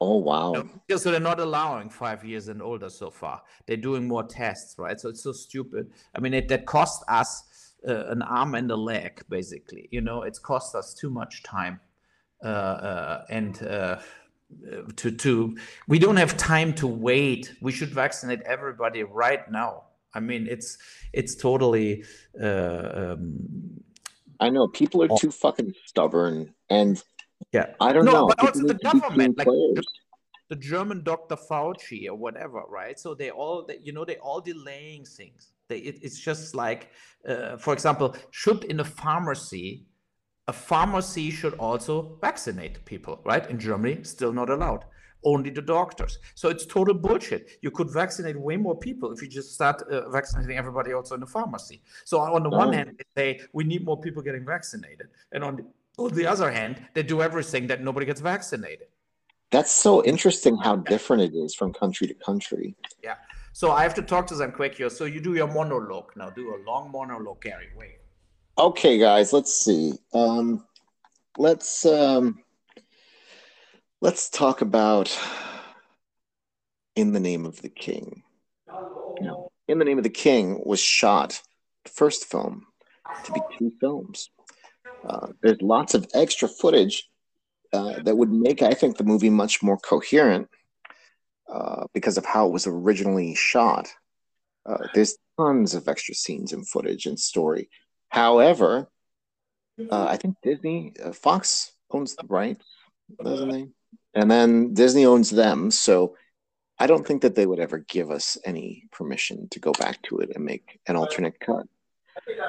Oh 0.00 0.16
wow. 0.16 0.64
So 0.96 1.10
they're 1.10 1.20
not 1.20 1.40
allowing 1.40 1.90
five 1.90 2.24
years 2.24 2.48
and 2.48 2.62
older 2.62 2.88
so 2.88 3.10
far. 3.10 3.42
They're 3.66 3.76
doing 3.76 4.08
more 4.08 4.24
tests, 4.24 4.78
right? 4.78 4.98
So 4.98 5.10
it's 5.10 5.22
so 5.22 5.32
stupid. 5.32 5.90
I 6.14 6.20
mean, 6.20 6.32
it 6.32 6.48
that 6.48 6.64
cost 6.64 7.04
us 7.06 7.44
uh, 7.86 8.06
an 8.06 8.22
arm 8.22 8.54
and 8.54 8.70
a 8.70 8.76
leg, 8.76 9.22
basically. 9.28 9.88
You 9.90 10.00
know, 10.00 10.22
it's 10.22 10.38
cost 10.38 10.74
us 10.74 10.94
too 10.94 11.10
much 11.10 11.42
time, 11.42 11.80
uh, 12.42 12.46
uh, 12.46 13.24
and 13.28 13.62
uh, 13.62 13.98
to 14.96 15.10
to 15.10 15.56
we 15.88 15.98
don't 15.98 16.16
have 16.16 16.36
time 16.36 16.72
to 16.74 16.86
wait. 16.86 17.54
We 17.60 17.72
should 17.72 17.90
vaccinate 17.90 18.40
everybody 18.42 19.02
right 19.02 19.50
now. 19.50 19.84
I 20.14 20.20
mean, 20.20 20.46
it's 20.50 20.78
it's 21.12 21.34
totally. 21.34 22.04
Uh, 22.40 22.90
um, 22.94 23.82
I 24.40 24.48
know 24.48 24.68
people 24.68 25.02
are 25.02 25.18
too 25.18 25.30
fucking 25.30 25.74
stubborn, 25.84 26.54
and 26.70 27.02
yeah, 27.52 27.74
I 27.80 27.92
don't 27.92 28.04
no, 28.04 28.12
know. 28.12 28.26
but 28.28 28.40
also 28.40 28.66
the 28.66 28.74
need 28.74 28.80
to 28.80 28.92
be 28.92 29.00
government, 29.00 29.38
like 29.38 29.46
players. 29.46 29.86
the 30.48 30.56
German 30.56 31.02
Dr. 31.02 31.36
Fauci 31.36 32.08
or 32.08 32.14
whatever, 32.14 32.62
right? 32.68 32.98
So 32.98 33.14
they 33.14 33.30
all, 33.30 33.64
they, 33.66 33.78
you 33.82 33.92
know, 33.92 34.04
they 34.04 34.16
all 34.16 34.40
delaying 34.40 35.04
things. 35.04 35.52
They, 35.68 35.78
it, 35.78 35.98
it's 36.02 36.18
just 36.18 36.54
like, 36.54 36.90
uh, 37.28 37.56
for 37.56 37.72
example, 37.72 38.16
should 38.30 38.64
in 38.64 38.80
a 38.80 38.84
pharmacy, 38.84 39.86
a 40.50 40.52
pharmacy 40.52 41.26
should 41.38 41.54
also 41.66 41.94
vaccinate 42.20 42.76
people, 42.92 43.14
right? 43.30 43.44
In 43.52 43.56
Germany, 43.68 43.94
still 44.02 44.32
not 44.40 44.48
allowed. 44.56 44.82
Only 45.32 45.50
the 45.58 45.66
doctors. 45.78 46.18
So 46.40 46.48
it's 46.52 46.64
total 46.66 46.94
bullshit. 47.04 47.42
You 47.64 47.70
could 47.76 47.90
vaccinate 48.02 48.36
way 48.48 48.56
more 48.66 48.76
people 48.88 49.12
if 49.14 49.18
you 49.22 49.28
just 49.28 49.54
start 49.58 49.76
uh, 49.82 50.08
vaccinating 50.18 50.56
everybody 50.62 50.90
also 50.92 51.14
in 51.14 51.22
the 51.26 51.32
pharmacy. 51.38 51.78
So 52.10 52.14
on 52.36 52.42
the 52.46 52.52
one 52.62 52.72
hand, 52.72 52.88
they 52.98 53.08
say 53.18 53.28
we 53.58 53.62
need 53.72 53.82
more 53.90 54.00
people 54.06 54.22
getting 54.28 54.44
vaccinated, 54.56 55.08
and 55.32 55.40
on 55.48 55.52
the, 55.58 55.64
on 56.04 56.10
the 56.20 56.26
other 56.34 56.50
hand, 56.58 56.74
they 56.94 57.04
do 57.14 57.16
everything 57.28 57.68
that 57.70 57.80
nobody 57.88 58.06
gets 58.10 58.22
vaccinated. 58.34 58.88
That's 59.54 59.74
so 59.86 59.92
interesting 60.12 60.56
how 60.66 60.74
different 60.94 61.22
it 61.28 61.34
is 61.44 61.54
from 61.58 61.68
country 61.82 62.06
to 62.08 62.14
country. 62.14 62.74
Yeah. 63.04 63.16
So 63.52 63.66
I 63.78 63.82
have 63.86 63.94
to 64.00 64.04
talk 64.12 64.24
to 64.32 64.36
them 64.40 64.50
quick 64.60 64.74
here. 64.80 64.90
So 64.98 65.04
you 65.04 65.20
do 65.20 65.34
your 65.40 65.50
monologue 65.58 66.10
now. 66.16 66.30
Do 66.30 66.44
a 66.56 66.58
long 66.70 66.90
monologue, 66.90 67.40
Gary. 67.48 67.68
Wait. 67.76 67.99
Okay, 68.60 68.98
guys, 68.98 69.32
let's 69.32 69.54
see. 69.54 69.94
Um, 70.12 70.66
let's 71.38 71.86
um, 71.86 72.40
let's 74.02 74.28
talk 74.28 74.60
about 74.60 75.18
In 76.94 77.14
the 77.14 77.20
Name 77.20 77.46
of 77.46 77.62
the 77.62 77.70
King. 77.70 78.22
No. 79.22 79.50
In 79.66 79.78
the 79.78 79.86
Name 79.86 79.96
of 79.96 80.04
the 80.04 80.10
King 80.10 80.60
was 80.66 80.78
shot, 80.78 81.40
the 81.84 81.90
first 81.90 82.26
film, 82.26 82.66
to 83.24 83.32
be 83.32 83.40
two 83.58 83.72
films. 83.80 84.28
Uh, 85.08 85.28
there's 85.42 85.62
lots 85.62 85.94
of 85.94 86.06
extra 86.12 86.46
footage 86.46 87.08
uh, 87.72 88.00
that 88.02 88.18
would 88.18 88.30
make, 88.30 88.60
I 88.60 88.74
think, 88.74 88.98
the 88.98 89.04
movie 89.04 89.30
much 89.30 89.62
more 89.62 89.78
coherent 89.78 90.50
uh, 91.50 91.86
because 91.94 92.18
of 92.18 92.26
how 92.26 92.48
it 92.48 92.52
was 92.52 92.66
originally 92.66 93.34
shot. 93.34 93.88
Uh, 94.66 94.86
there's 94.92 95.16
tons 95.38 95.72
of 95.72 95.88
extra 95.88 96.14
scenes 96.14 96.52
and 96.52 96.68
footage 96.68 97.06
and 97.06 97.18
story. 97.18 97.70
However, 98.10 98.88
uh, 99.90 100.06
I 100.08 100.16
think 100.16 100.36
Disney, 100.42 100.92
uh, 101.02 101.12
Fox 101.12 101.72
owns 101.90 102.14
the 102.16 102.26
rights, 102.26 102.66
doesn't 103.22 103.54
he? 103.54 103.68
And 104.14 104.30
then 104.30 104.74
Disney 104.74 105.06
owns 105.06 105.30
them, 105.30 105.70
so 105.70 106.16
I 106.78 106.86
don't 106.86 107.06
think 107.06 107.22
that 107.22 107.34
they 107.34 107.46
would 107.46 107.60
ever 107.60 107.78
give 107.78 108.10
us 108.10 108.36
any 108.44 108.84
permission 108.90 109.48
to 109.50 109.60
go 109.60 109.72
back 109.72 110.02
to 110.04 110.18
it 110.18 110.32
and 110.34 110.44
make 110.44 110.80
an 110.88 110.96
alternate 110.96 111.38
cut, 111.38 111.66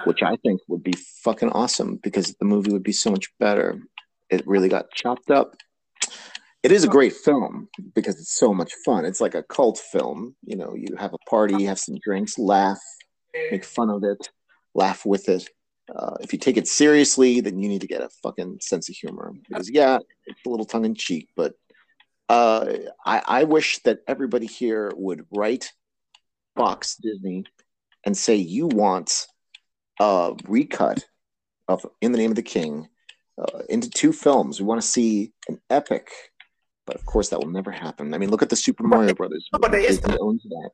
which 0.05 0.23
I 0.23 0.35
think 0.37 0.61
would 0.67 0.83
be 0.83 0.93
fucking 0.93 1.49
awesome 1.49 1.97
because 1.97 2.33
the 2.33 2.45
movie 2.45 2.71
would 2.71 2.83
be 2.83 2.93
so 2.93 3.11
much 3.11 3.27
better. 3.39 3.79
It 4.29 4.47
really 4.47 4.69
got 4.69 4.91
chopped 4.91 5.29
up. 5.29 5.55
It 6.63 6.71
is 6.71 6.83
a 6.83 6.87
great 6.87 7.13
film 7.13 7.69
because 7.93 8.19
it's 8.19 8.33
so 8.33 8.53
much 8.53 8.73
fun. 8.85 9.05
It's 9.05 9.21
like 9.21 9.35
a 9.35 9.43
cult 9.43 9.77
film. 9.77 10.35
You 10.45 10.55
know, 10.55 10.75
you 10.75 10.95
have 10.97 11.13
a 11.13 11.29
party, 11.29 11.65
have 11.65 11.79
some 11.79 11.97
drinks, 12.03 12.39
laugh, 12.39 12.79
make 13.51 13.65
fun 13.65 13.89
of 13.89 14.03
it, 14.03 14.29
laugh 14.73 15.05
with 15.05 15.29
it. 15.29 15.47
Uh, 15.93 16.15
if 16.21 16.31
you 16.31 16.39
take 16.39 16.57
it 16.57 16.67
seriously, 16.67 17.41
then 17.41 17.59
you 17.59 17.67
need 17.67 17.81
to 17.81 17.87
get 17.87 18.01
a 18.01 18.09
fucking 18.23 18.59
sense 18.61 18.87
of 18.89 18.95
humor. 18.95 19.33
Because 19.47 19.69
yeah, 19.69 19.99
it's 20.25 20.39
a 20.45 20.49
little 20.49 20.65
tongue 20.65 20.85
in 20.85 20.95
cheek, 20.95 21.29
but 21.35 21.53
uh, 22.29 22.77
I, 23.05 23.21
I 23.25 23.43
wish 23.43 23.79
that 23.79 23.99
everybody 24.07 24.45
here 24.45 24.91
would 24.95 25.25
write 25.31 25.73
Fox 26.55 26.95
Disney 26.95 27.43
and 28.05 28.15
say 28.15 28.35
you 28.35 28.67
want 28.67 29.27
a 29.99 30.33
recut 30.47 31.05
of 31.67 31.85
In 31.99 32.13
the 32.13 32.17
Name 32.17 32.31
of 32.31 32.37
the 32.37 32.41
King 32.41 32.87
uh, 33.37 33.63
into 33.67 33.89
two 33.89 34.13
films. 34.13 34.61
We 34.61 34.65
want 34.65 34.81
to 34.81 34.87
see 34.87 35.33
an 35.49 35.59
epic, 35.69 36.09
but 36.85 36.95
of 36.95 37.05
course 37.05 37.29
that 37.29 37.39
will 37.39 37.51
never 37.51 37.71
happen. 37.71 38.13
I 38.13 38.17
mean, 38.17 38.29
look 38.29 38.41
at 38.41 38.49
the 38.49 38.55
Super 38.55 38.83
Mario 38.83 39.13
Brothers. 39.13 39.47
But 39.51 39.71
there 39.71 39.81
is 39.81 39.99
Disney 39.99 40.17
owns 40.19 40.43
that. 40.43 40.69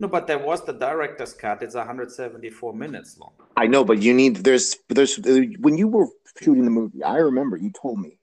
No, 0.00 0.08
but 0.08 0.26
there 0.26 0.38
was 0.38 0.64
the 0.64 0.72
director's 0.72 1.34
cut. 1.34 1.62
It's 1.62 1.74
174 1.74 2.72
minutes 2.72 3.18
long. 3.18 3.32
I 3.56 3.66
know, 3.66 3.84
but 3.84 4.00
you 4.00 4.14
need 4.14 4.36
there's 4.36 4.76
there's 4.88 5.16
when 5.58 5.76
you 5.76 5.88
were 5.88 6.06
shooting 6.40 6.64
the 6.64 6.70
movie, 6.70 7.02
I 7.02 7.16
remember 7.16 7.56
you 7.56 7.70
told 7.70 7.98
me 7.98 8.20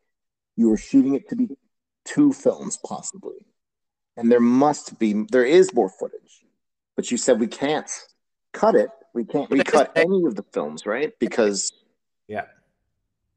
you 0.55 0.69
were 0.69 0.77
shooting 0.77 1.15
it 1.15 1.27
to 1.29 1.35
be 1.35 1.49
two 2.05 2.31
films 2.31 2.77
possibly. 2.85 3.45
And 4.15 4.31
there 4.31 4.39
must 4.39 4.97
be 4.97 5.25
there 5.31 5.43
is 5.43 5.73
more 5.73 5.89
footage. 5.89 6.45
But 6.95 7.11
you 7.11 7.17
said 7.17 7.39
we 7.39 7.47
can't 7.47 7.89
cut 8.53 8.75
it. 8.75 8.89
We 9.13 9.25
can't 9.25 9.51
recut 9.51 9.91
any 9.95 10.23
of 10.25 10.35
the 10.35 10.43
films, 10.53 10.85
right? 10.85 11.11
Because 11.19 11.71
Yeah. 12.27 12.45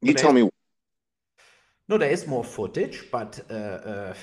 you 0.01 0.13
But 0.13 0.21
tell 0.21 0.33
me 0.33 0.49
No, 1.89 1.97
there 1.97 2.11
is 2.11 2.27
more 2.27 2.43
footage, 2.43 3.09
but 3.11 3.39
uh, 3.49 3.53
uh, 3.53 4.13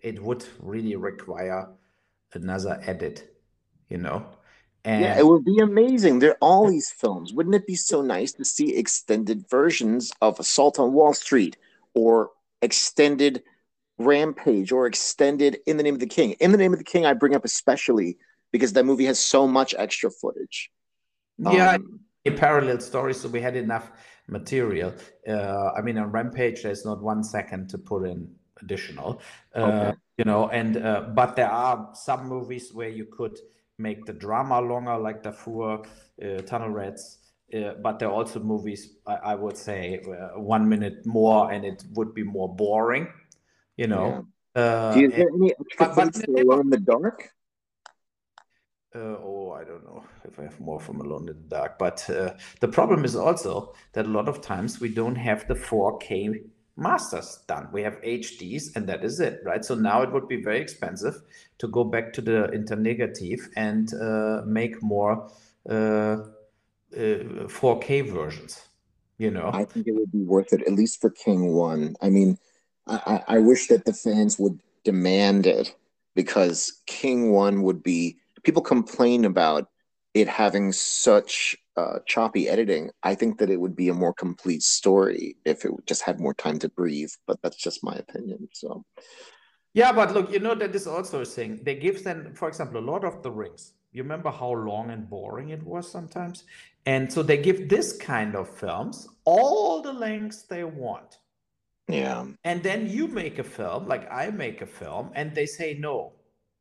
it 0.00 0.22
would 0.22 0.46
really 0.60 0.96
require 0.96 1.68
another 2.32 2.80
edit, 2.86 3.35
you 3.88 3.98
know. 3.98 4.26
And 4.84 5.02
Yeah, 5.02 5.18
it 5.18 5.26
would 5.26 5.44
be 5.44 5.58
amazing. 5.58 6.18
There 6.20 6.32
are 6.32 6.38
all 6.40 6.68
these 6.68 6.90
films. 6.90 7.32
Wouldn't 7.32 7.54
it 7.54 7.66
be 7.66 7.74
so 7.74 8.02
nice 8.02 8.32
to 8.34 8.44
see 8.44 8.76
extended 8.76 9.48
versions 9.48 10.12
of 10.20 10.38
Assault 10.38 10.78
on 10.78 10.92
Wall 10.92 11.12
Street 11.14 11.56
or 11.94 12.30
extended 12.62 13.42
Rampage 13.98 14.70
or 14.72 14.86
extended 14.86 15.58
In 15.66 15.76
the 15.76 15.82
Name 15.82 15.94
of 15.94 16.00
the 16.00 16.06
King? 16.06 16.32
In 16.40 16.52
the 16.52 16.58
Name 16.58 16.72
of 16.72 16.78
the 16.78 16.84
King, 16.84 17.04
I 17.06 17.14
bring 17.14 17.34
up 17.34 17.44
especially 17.44 18.18
because 18.52 18.72
that 18.74 18.84
movie 18.84 19.06
has 19.06 19.18
so 19.18 19.46
much 19.48 19.74
extra 19.76 20.10
footage. 20.10 20.70
yeah, 21.38 21.74
Um, 21.74 22.00
a 22.24 22.30
parallel 22.30 22.80
story, 22.80 23.14
so 23.14 23.28
we 23.28 23.40
had 23.40 23.56
enough 23.56 23.90
material. 24.28 24.92
Uh, 25.28 25.70
I 25.76 25.80
mean, 25.82 25.98
on 25.98 26.10
Rampage, 26.10 26.62
there's 26.62 26.84
not 26.84 27.02
one 27.02 27.22
second 27.24 27.68
to 27.70 27.78
put 27.78 28.04
in 28.04 28.28
additional, 28.62 29.20
uh, 29.54 29.60
Okay. 29.60 29.92
you 30.18 30.24
know. 30.24 30.48
And 30.48 30.76
uh, 30.76 31.00
but 31.14 31.36
there 31.36 31.50
are 31.50 31.90
some 31.94 32.26
movies 32.28 32.72
where 32.72 32.88
you 32.88 33.04
could 33.06 33.38
make 33.78 34.04
the 34.06 34.12
drama 34.12 34.60
longer, 34.60 34.96
like 34.98 35.22
Darfur, 35.22 35.82
uh, 36.22 36.38
Tunnel 36.46 36.70
Rats. 36.70 37.18
Uh, 37.54 37.74
but 37.82 37.98
there 37.98 38.08
are 38.08 38.12
also 38.12 38.40
movies 38.40 38.96
I, 39.06 39.14
I 39.14 39.34
would 39.36 39.56
say 39.56 40.00
uh, 40.04 40.38
one 40.40 40.68
minute 40.68 41.06
more, 41.06 41.52
and 41.52 41.64
it 41.64 41.84
would 41.94 42.12
be 42.12 42.24
more 42.24 42.52
boring, 42.54 43.06
you 43.76 43.86
know. 43.86 44.26
Uh, 44.54 44.94
Do 44.94 45.00
you, 45.00 45.08
is 45.10 45.14
there 45.16 45.28
any 45.28 45.52
extra 45.52 45.86
but- 45.86 45.94
but 45.96 46.04
footage 46.14 46.28
in 46.28 46.34
the 46.34 46.42
Alone 46.42 46.60
in 46.62 46.70
the 46.70 46.80
Dark? 46.80 47.30
Uh, 48.94 49.16
oh, 49.22 49.52
I 49.52 49.62
don't 49.62 49.84
know 49.84 50.02
if 50.24 50.38
I 50.38 50.44
have 50.44 50.58
more 50.58 50.80
from 50.80 51.00
Alone 51.02 51.28
in 51.28 51.36
the 51.36 51.48
Dark. 51.56 51.78
But 51.78 52.08
uh, 52.08 52.32
the 52.60 52.68
problem 52.68 53.04
is 53.04 53.14
also 53.14 53.74
that 53.92 54.06
a 54.06 54.08
lot 54.08 54.26
of 54.26 54.40
times 54.40 54.80
we 54.80 54.88
don't 54.88 55.16
have 55.16 55.46
the 55.46 55.54
4K 55.54 56.42
masters 56.76 57.40
done. 57.46 57.68
We 57.72 57.82
have 57.82 58.00
HDs 58.02 58.76
and 58.76 58.88
that 58.88 59.04
is 59.04 59.20
it, 59.20 59.40
right? 59.44 59.64
So 59.64 59.74
now 59.74 60.02
it 60.02 60.12
would 60.12 60.28
be 60.28 60.42
very 60.42 60.60
expensive 60.60 61.22
to 61.58 61.68
go 61.68 61.84
back 61.84 62.12
to 62.14 62.20
the 62.20 62.50
internegative 62.52 63.48
and 63.56 63.92
uh, 63.94 64.42
make 64.44 64.82
more 64.82 65.30
uh, 65.68 66.18
uh, 66.94 67.48
4K 67.48 68.12
versions, 68.12 68.68
you 69.18 69.30
know? 69.30 69.50
I 69.52 69.64
think 69.64 69.86
it 69.86 69.92
would 69.92 70.12
be 70.12 70.22
worth 70.22 70.52
it, 70.52 70.62
at 70.62 70.72
least 70.72 71.00
for 71.00 71.10
King 71.10 71.52
One. 71.52 71.96
I 72.02 72.10
mean, 72.10 72.38
I, 72.86 73.22
I 73.28 73.36
I 73.36 73.38
wish 73.38 73.68
that 73.68 73.84
the 73.84 73.92
fans 73.92 74.38
would 74.38 74.60
demand 74.84 75.46
it 75.46 75.74
because 76.14 76.82
King 76.86 77.32
One 77.32 77.62
would 77.62 77.82
be. 77.82 78.18
People 78.44 78.62
complain 78.62 79.24
about 79.24 79.68
it 80.14 80.28
having 80.28 80.70
such 80.70 81.56
uh, 81.76 81.98
choppy 82.06 82.48
editing. 82.48 82.90
I 83.02 83.14
think 83.14 83.38
that 83.38 83.50
it 83.50 83.60
would 83.60 83.76
be 83.76 83.88
a 83.88 83.94
more 83.94 84.14
complete 84.14 84.62
story 84.62 85.36
if 85.44 85.64
it 85.64 85.72
just 85.86 86.02
had 86.02 86.20
more 86.20 86.34
time 86.34 86.58
to 86.60 86.68
breathe. 86.68 87.10
But 87.26 87.40
that's 87.42 87.56
just 87.56 87.84
my 87.84 87.94
opinion. 87.94 88.48
So 88.52 88.84
Yeah, 89.74 89.92
but 89.92 90.12
look, 90.12 90.32
you 90.32 90.38
know 90.38 90.54
that 90.54 90.74
is 90.74 90.86
also 90.86 91.20
a 91.20 91.24
thing. 91.24 91.60
They 91.62 91.74
give 91.76 92.02
them, 92.02 92.32
for 92.34 92.48
example, 92.48 92.80
a 92.80 92.84
Lord 92.84 93.04
of 93.04 93.22
the 93.22 93.30
Rings. 93.30 93.74
You 93.92 94.02
remember 94.02 94.30
how 94.30 94.52
long 94.52 94.90
and 94.90 95.08
boring 95.08 95.50
it 95.50 95.62
was 95.62 95.90
sometimes? 95.90 96.44
And 96.86 97.12
so 97.12 97.22
they 97.22 97.36
give 97.38 97.68
this 97.68 97.96
kind 97.96 98.34
of 98.34 98.48
films 98.48 99.08
all 99.24 99.82
the 99.82 99.92
lengths 99.92 100.42
they 100.42 100.64
want. 100.64 101.18
yeah, 101.88 102.26
And 102.44 102.62
then 102.62 102.88
you 102.88 103.08
make 103.08 103.38
a 103.38 103.44
film, 103.44 103.86
like 103.86 104.10
I 104.10 104.30
make 104.30 104.60
a 104.62 104.66
film, 104.66 105.10
and 105.14 105.34
they 105.34 105.46
say, 105.46 105.74
no, 105.78 106.12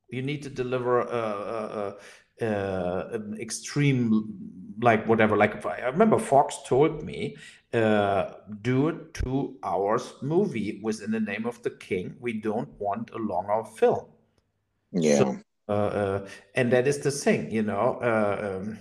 you 0.10 0.22
need 0.22 0.44
to 0.44 0.50
deliver 0.50 1.02
a, 1.02 1.06
a, 1.08 1.96
a, 2.42 2.46
a 2.46 3.08
an 3.14 3.38
extreme, 3.40 4.30
like 4.82 5.08
whatever. 5.08 5.38
Like 5.38 5.56
if 5.56 5.66
I, 5.66 5.78
I 5.78 5.88
remember 5.88 6.20
Fox 6.20 6.58
told 6.66 7.04
me, 7.04 7.36
uh, 7.74 8.34
do 8.62 8.90
a 8.90 8.94
two 9.14 9.58
hours 9.64 10.14
movie 10.22 10.80
within 10.82 11.12
the 11.12 11.20
name 11.20 11.46
of 11.46 11.62
the 11.64 11.72
king. 11.72 12.16
We 12.20 12.34
don't 12.34 12.70
want 12.80 13.12
a 13.12 13.18
longer 13.18 13.64
film. 13.78 14.06
yeah. 14.92 15.36
Uh, 15.68 15.72
uh, 15.72 16.28
and 16.54 16.72
that 16.72 16.88
is 16.88 17.00
the 17.00 17.12
thing, 17.12 17.50
you 17.52 17.64
know. 17.64 18.00
Uh, 18.02 18.60
um, 18.62 18.78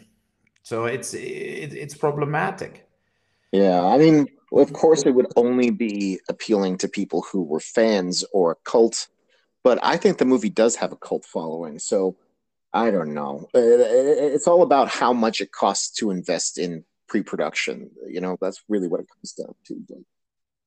so 0.62 0.84
it's 0.84 1.14
it, 1.14 1.72
it's 1.72 1.94
problematic. 1.94 2.86
Yeah, 3.52 3.84
I 3.84 3.98
mean, 3.98 4.26
of 4.52 4.72
course, 4.72 5.02
it 5.04 5.12
would 5.12 5.32
only 5.36 5.70
be 5.70 6.20
appealing 6.28 6.78
to 6.78 6.88
people 6.88 7.22
who 7.22 7.42
were 7.42 7.60
fans 7.60 8.24
or 8.32 8.52
a 8.52 8.56
cult, 8.64 9.08
but 9.62 9.78
I 9.82 9.96
think 9.96 10.18
the 10.18 10.24
movie 10.24 10.50
does 10.50 10.76
have 10.76 10.92
a 10.92 10.96
cult 10.96 11.24
following. 11.24 11.78
So 11.78 12.16
I 12.74 12.90
don't 12.90 13.14
know. 13.14 13.48
It- 13.54 14.34
It's 14.34 14.48
all 14.48 14.62
about 14.62 14.88
how 14.88 15.12
much 15.12 15.40
it 15.40 15.50
costs 15.52 15.88
to 15.98 16.10
invest 16.10 16.58
in 16.58 16.84
pre-production. 17.08 17.76
You 18.14 18.20
know, 18.20 18.36
that's 18.42 18.60
really 18.68 18.88
what 18.88 19.00
it 19.00 19.08
comes 19.14 19.32
down 19.40 19.54
to. 19.66 19.74
Like, 19.90 20.06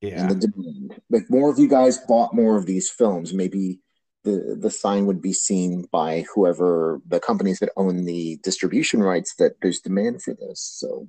Yeah. 0.01 0.21
And 0.21 0.29
the 0.31 0.47
demand. 0.47 1.01
Like 1.09 1.27
more 1.29 1.49
of 1.51 1.57
you 1.59 1.67
guys 1.67 1.95
bought 2.11 2.31
more 2.41 2.55
of 2.59 2.65
these 2.65 2.87
films, 2.99 3.33
maybe 3.33 3.79
the 4.23 4.35
the 4.65 4.69
sign 4.83 5.05
would 5.07 5.21
be 5.29 5.33
seen 5.33 5.71
by 5.99 6.11
whoever 6.33 7.01
the 7.13 7.19
companies 7.29 7.59
that 7.59 7.71
own 7.81 7.95
the 8.11 8.37
distribution 8.49 8.99
rights 9.11 9.31
that 9.39 9.53
there's 9.61 9.81
demand 9.89 10.15
for 10.23 10.33
this. 10.43 10.59
So 10.81 11.07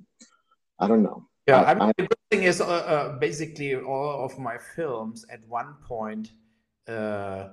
I 0.83 0.87
don't 0.89 1.03
know. 1.03 1.19
Yeah, 1.47 1.61
I- 1.61 1.71
I 1.71 1.85
mean, 1.85 1.93
the 1.97 2.07
good 2.13 2.25
thing 2.31 2.43
is, 2.51 2.57
uh, 2.61 2.67
uh, 2.67 3.07
basically, 3.27 3.71
all 3.75 4.25
of 4.27 4.33
my 4.49 4.57
films 4.75 5.17
at 5.35 5.41
one 5.47 5.71
point, 5.91 6.25
uh, 6.87 7.49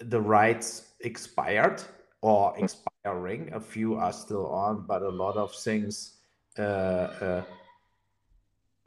the 0.00 0.20
rights 0.38 0.68
expired 1.00 1.78
or 2.22 2.54
expiring. 2.56 3.52
A 3.52 3.60
few 3.60 3.96
are 3.96 4.12
still 4.12 4.46
on, 4.46 4.86
but 4.86 5.02
a 5.02 5.08
lot 5.08 5.36
of 5.36 5.54
things 5.54 6.14
uh, 6.58 6.62
uh, 6.62 7.42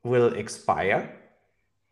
will 0.03 0.33
expire. 0.33 1.13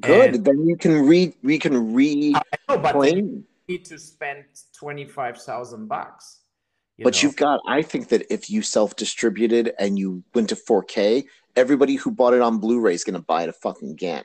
Good. 0.02 0.36
And- 0.36 0.46
then 0.46 0.68
you 0.68 0.76
can 0.78 1.06
re 1.06 1.36
we 1.44 1.60
can 1.60 1.94
re 1.94 2.34
I 2.36 2.41
know, 2.68 2.78
but 2.80 3.16
you 3.16 3.44
need 3.68 3.86
to 3.86 4.00
spend 4.00 4.46
twenty 4.78 5.06
five 5.06 5.38
thousand 5.38 5.88
bucks. 5.88 6.39
you 6.98 7.04
But 7.04 7.14
know. 7.16 7.20
you've 7.22 7.36
got, 7.36 7.60
I 7.68 7.82
think 7.82 8.08
that 8.10 8.34
if 8.34 8.50
you 8.50 8.62
self-distributed 8.62 9.74
and 9.80 10.00
you 10.00 10.24
went 10.34 10.50
to 10.50 10.56
4K, 10.56 11.26
everybody 11.56 11.96
who 11.96 12.12
bought 12.12 12.34
it 12.34 12.41
on 12.41 12.60
Blu-ray 12.60 12.94
is 12.94 13.04
going 13.04 13.20
to 13.20 13.26
buy 13.26 13.44
it 13.44 13.50
a 13.50 13.54
fucking 13.54 13.91
again. 13.91 14.24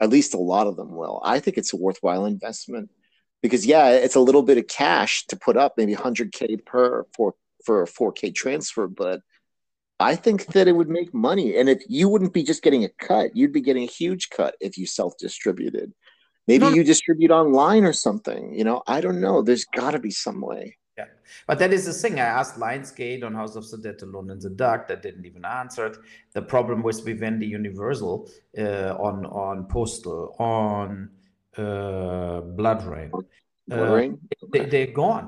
At 0.00 0.10
least 0.10 0.34
a 0.34 0.38
lot 0.38 0.66
of 0.66 0.76
them 0.76 0.94
will. 0.94 1.20
I 1.24 1.40
think 1.40 1.58
it's 1.58 1.72
a 1.72 1.76
worthwhile 1.76 2.24
investment 2.26 2.88
because 3.42 3.66
yeah, 3.66 3.90
it's 3.90 4.16
a 4.16 4.20
little 4.20 4.42
bit 4.42 4.58
of 4.58 4.66
cash 4.66 5.26
to 5.26 5.36
put 5.36 5.56
up, 5.56 5.74
maybe 5.76 5.94
100k 5.94 6.64
per 6.64 7.06
for 7.14 7.34
for 7.64 7.82
a 7.82 7.86
4K 7.86 8.34
transfer, 8.34 8.86
but 8.86 9.20
I 10.00 10.14
think 10.14 10.46
that 10.46 10.68
it 10.68 10.72
would 10.72 10.88
make 10.88 11.12
money. 11.12 11.56
And 11.56 11.68
if 11.68 11.82
you 11.88 12.08
wouldn't 12.08 12.32
be 12.32 12.44
just 12.44 12.62
getting 12.62 12.84
a 12.84 12.88
cut, 12.88 13.34
you'd 13.34 13.52
be 13.52 13.60
getting 13.60 13.82
a 13.82 13.92
huge 13.92 14.30
cut 14.30 14.54
if 14.60 14.78
you 14.78 14.86
self-distributed. 14.86 15.92
Maybe 16.46 16.64
No, 16.64 16.70
you 16.70 16.84
distribute 16.84 17.30
online 17.30 17.84
or 17.84 17.92
something. 17.92 18.54
You 18.54 18.64
know, 18.64 18.82
I 18.86 19.00
don't 19.00 19.20
know. 19.20 19.42
There's 19.42 19.64
got 19.64 19.90
to 19.90 19.98
be 19.98 20.10
some 20.10 20.40
way. 20.40 20.78
Yeah, 20.96 21.06
but 21.46 21.58
that 21.58 21.72
is 21.72 21.84
the 21.86 21.92
thing. 21.92 22.18
I 22.18 22.24
asked 22.24 22.58
Lionsgate 22.58 23.24
on 23.24 23.34
House 23.34 23.54
of 23.54 23.68
the 23.70 23.78
Dead, 23.78 24.00
Alone 24.02 24.30
in 24.30 24.38
the 24.38 24.50
Dark. 24.50 24.88
That 24.88 25.02
didn't 25.02 25.26
even 25.26 25.44
answer 25.44 25.86
it. 25.86 25.96
The 26.32 26.42
problem 26.42 26.82
with 26.82 27.04
Vivendi 27.04 27.46
Universal 27.46 28.30
uh, 28.56 28.94
on 28.98 29.26
on 29.26 29.66
Postal 29.66 30.34
on 30.38 31.10
uh, 31.58 32.40
BloodRayne. 32.58 33.10
Blood 33.10 33.90
Uh, 33.90 33.94
Rain? 33.94 34.18
they, 34.52 34.64
they're 34.72 34.94
gone. 35.04 35.26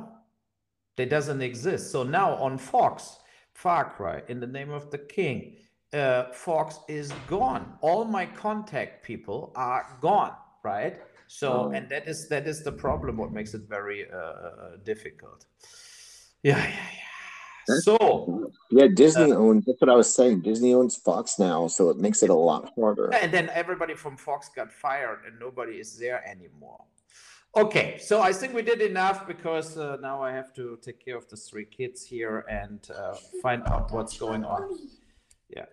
They 0.96 1.06
doesn't 1.06 1.42
exist. 1.42 1.90
So 1.92 2.02
now 2.04 2.34
on 2.36 2.58
Fox, 2.58 3.18
Far 3.52 3.84
Cry, 3.96 4.22
in 4.28 4.40
the 4.40 4.46
name 4.46 4.70
of 4.70 4.90
the 4.90 4.98
King, 4.98 5.56
uh, 5.92 6.32
Fox 6.32 6.78
is 6.88 7.12
gone. 7.28 7.64
All 7.82 8.04
my 8.04 8.26
contact 8.26 9.04
people 9.04 9.52
are 9.56 9.84
gone, 10.00 10.34
right? 10.62 10.96
So, 11.26 11.48
Oh. 11.52 11.70
and 11.76 11.88
that 11.92 12.08
is 12.08 12.28
that 12.28 12.46
is 12.46 12.62
the 12.68 12.72
problem. 12.72 13.16
What 13.16 13.30
makes 13.32 13.52
it 13.54 13.62
very 13.68 14.00
uh, 14.10 14.16
uh, 14.16 14.76
difficult. 14.84 15.40
Yeah, 16.42 16.58
yeah, 16.58 16.90
yeah. 17.00 17.09
That's- 17.66 17.84
So, 17.84 18.52
Yeah, 18.70 18.86
Disney 18.86 19.32
owns. 19.32 19.64
That's 19.66 19.80
what 19.80 19.90
I 19.90 19.94
was 19.96 20.14
saying. 20.14 20.42
Disney 20.42 20.72
owns 20.74 20.96
Fox 20.96 21.38
now, 21.38 21.66
so 21.66 21.90
it 21.90 21.96
makes 21.98 22.22
it 22.22 22.30
a 22.30 22.34
lot 22.34 22.72
harder. 22.76 23.12
and 23.14 23.32
then 23.32 23.48
everybody 23.52 23.94
from 23.94 24.16
Fox 24.16 24.48
got 24.48 24.72
fired, 24.72 25.20
and 25.26 25.38
nobody 25.40 25.78
is 25.80 25.98
there 25.98 26.24
anymore. 26.28 26.84
Okay, 27.56 27.98
so 27.98 28.20
I 28.22 28.32
think 28.32 28.54
we 28.54 28.62
did 28.62 28.80
enough 28.80 29.26
because 29.26 29.76
uh, 29.76 29.96
now 30.00 30.22
I 30.22 30.30
have 30.32 30.54
to 30.54 30.78
take 30.82 31.04
care 31.04 31.16
of 31.16 31.26
the 31.28 31.36
three 31.36 31.64
kids 31.64 32.06
here 32.06 32.44
and 32.48 32.78
uh, 32.96 33.14
find 33.42 33.62
out 33.66 33.90
what's 33.90 34.16
going 34.16 34.44
on. 34.44 34.78
Yeah. 35.48 35.66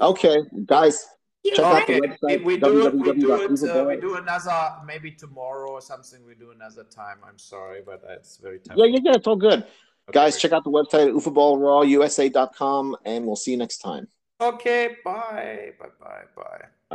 Okay, 0.00 0.36
guys, 0.64 1.06
check 1.44 1.58
out 1.58 1.86
the 1.86 1.92
Okay, 1.96 2.00
we, 2.00 2.08
website 2.08 2.44
we 2.44 2.56
do. 2.56 2.90
We 2.90 3.12
do 3.20 3.34
it. 3.34 3.70
Uh, 3.70 3.84
we 3.84 3.96
do 3.96 4.16
another 4.16 4.76
maybe 4.86 5.10
tomorrow 5.10 5.70
or 5.72 5.82
something. 5.82 6.24
We 6.26 6.34
do 6.36 6.52
another 6.52 6.84
time. 6.84 7.18
I'm 7.28 7.38
sorry, 7.38 7.82
but 7.84 8.02
it's 8.08 8.38
very 8.38 8.58
tough. 8.60 8.78
Yeah, 8.78 8.86
yeah, 8.86 9.00
yeah. 9.04 9.14
It's 9.16 9.26
all 9.26 9.36
good. 9.36 9.66
Okay. 10.08 10.18
Guys, 10.18 10.40
check 10.40 10.52
out 10.52 10.64
the 10.64 10.70
website 10.70 11.08
at 11.08 11.14
ufaballrawusa.com, 11.14 12.96
and 13.04 13.26
we'll 13.26 13.36
see 13.36 13.52
you 13.52 13.56
next 13.56 13.78
time. 13.78 14.08
Okay, 14.40 14.96
bye, 15.04 15.72
bye, 15.78 15.86
bye, 16.00 16.24
bye. 16.36 16.93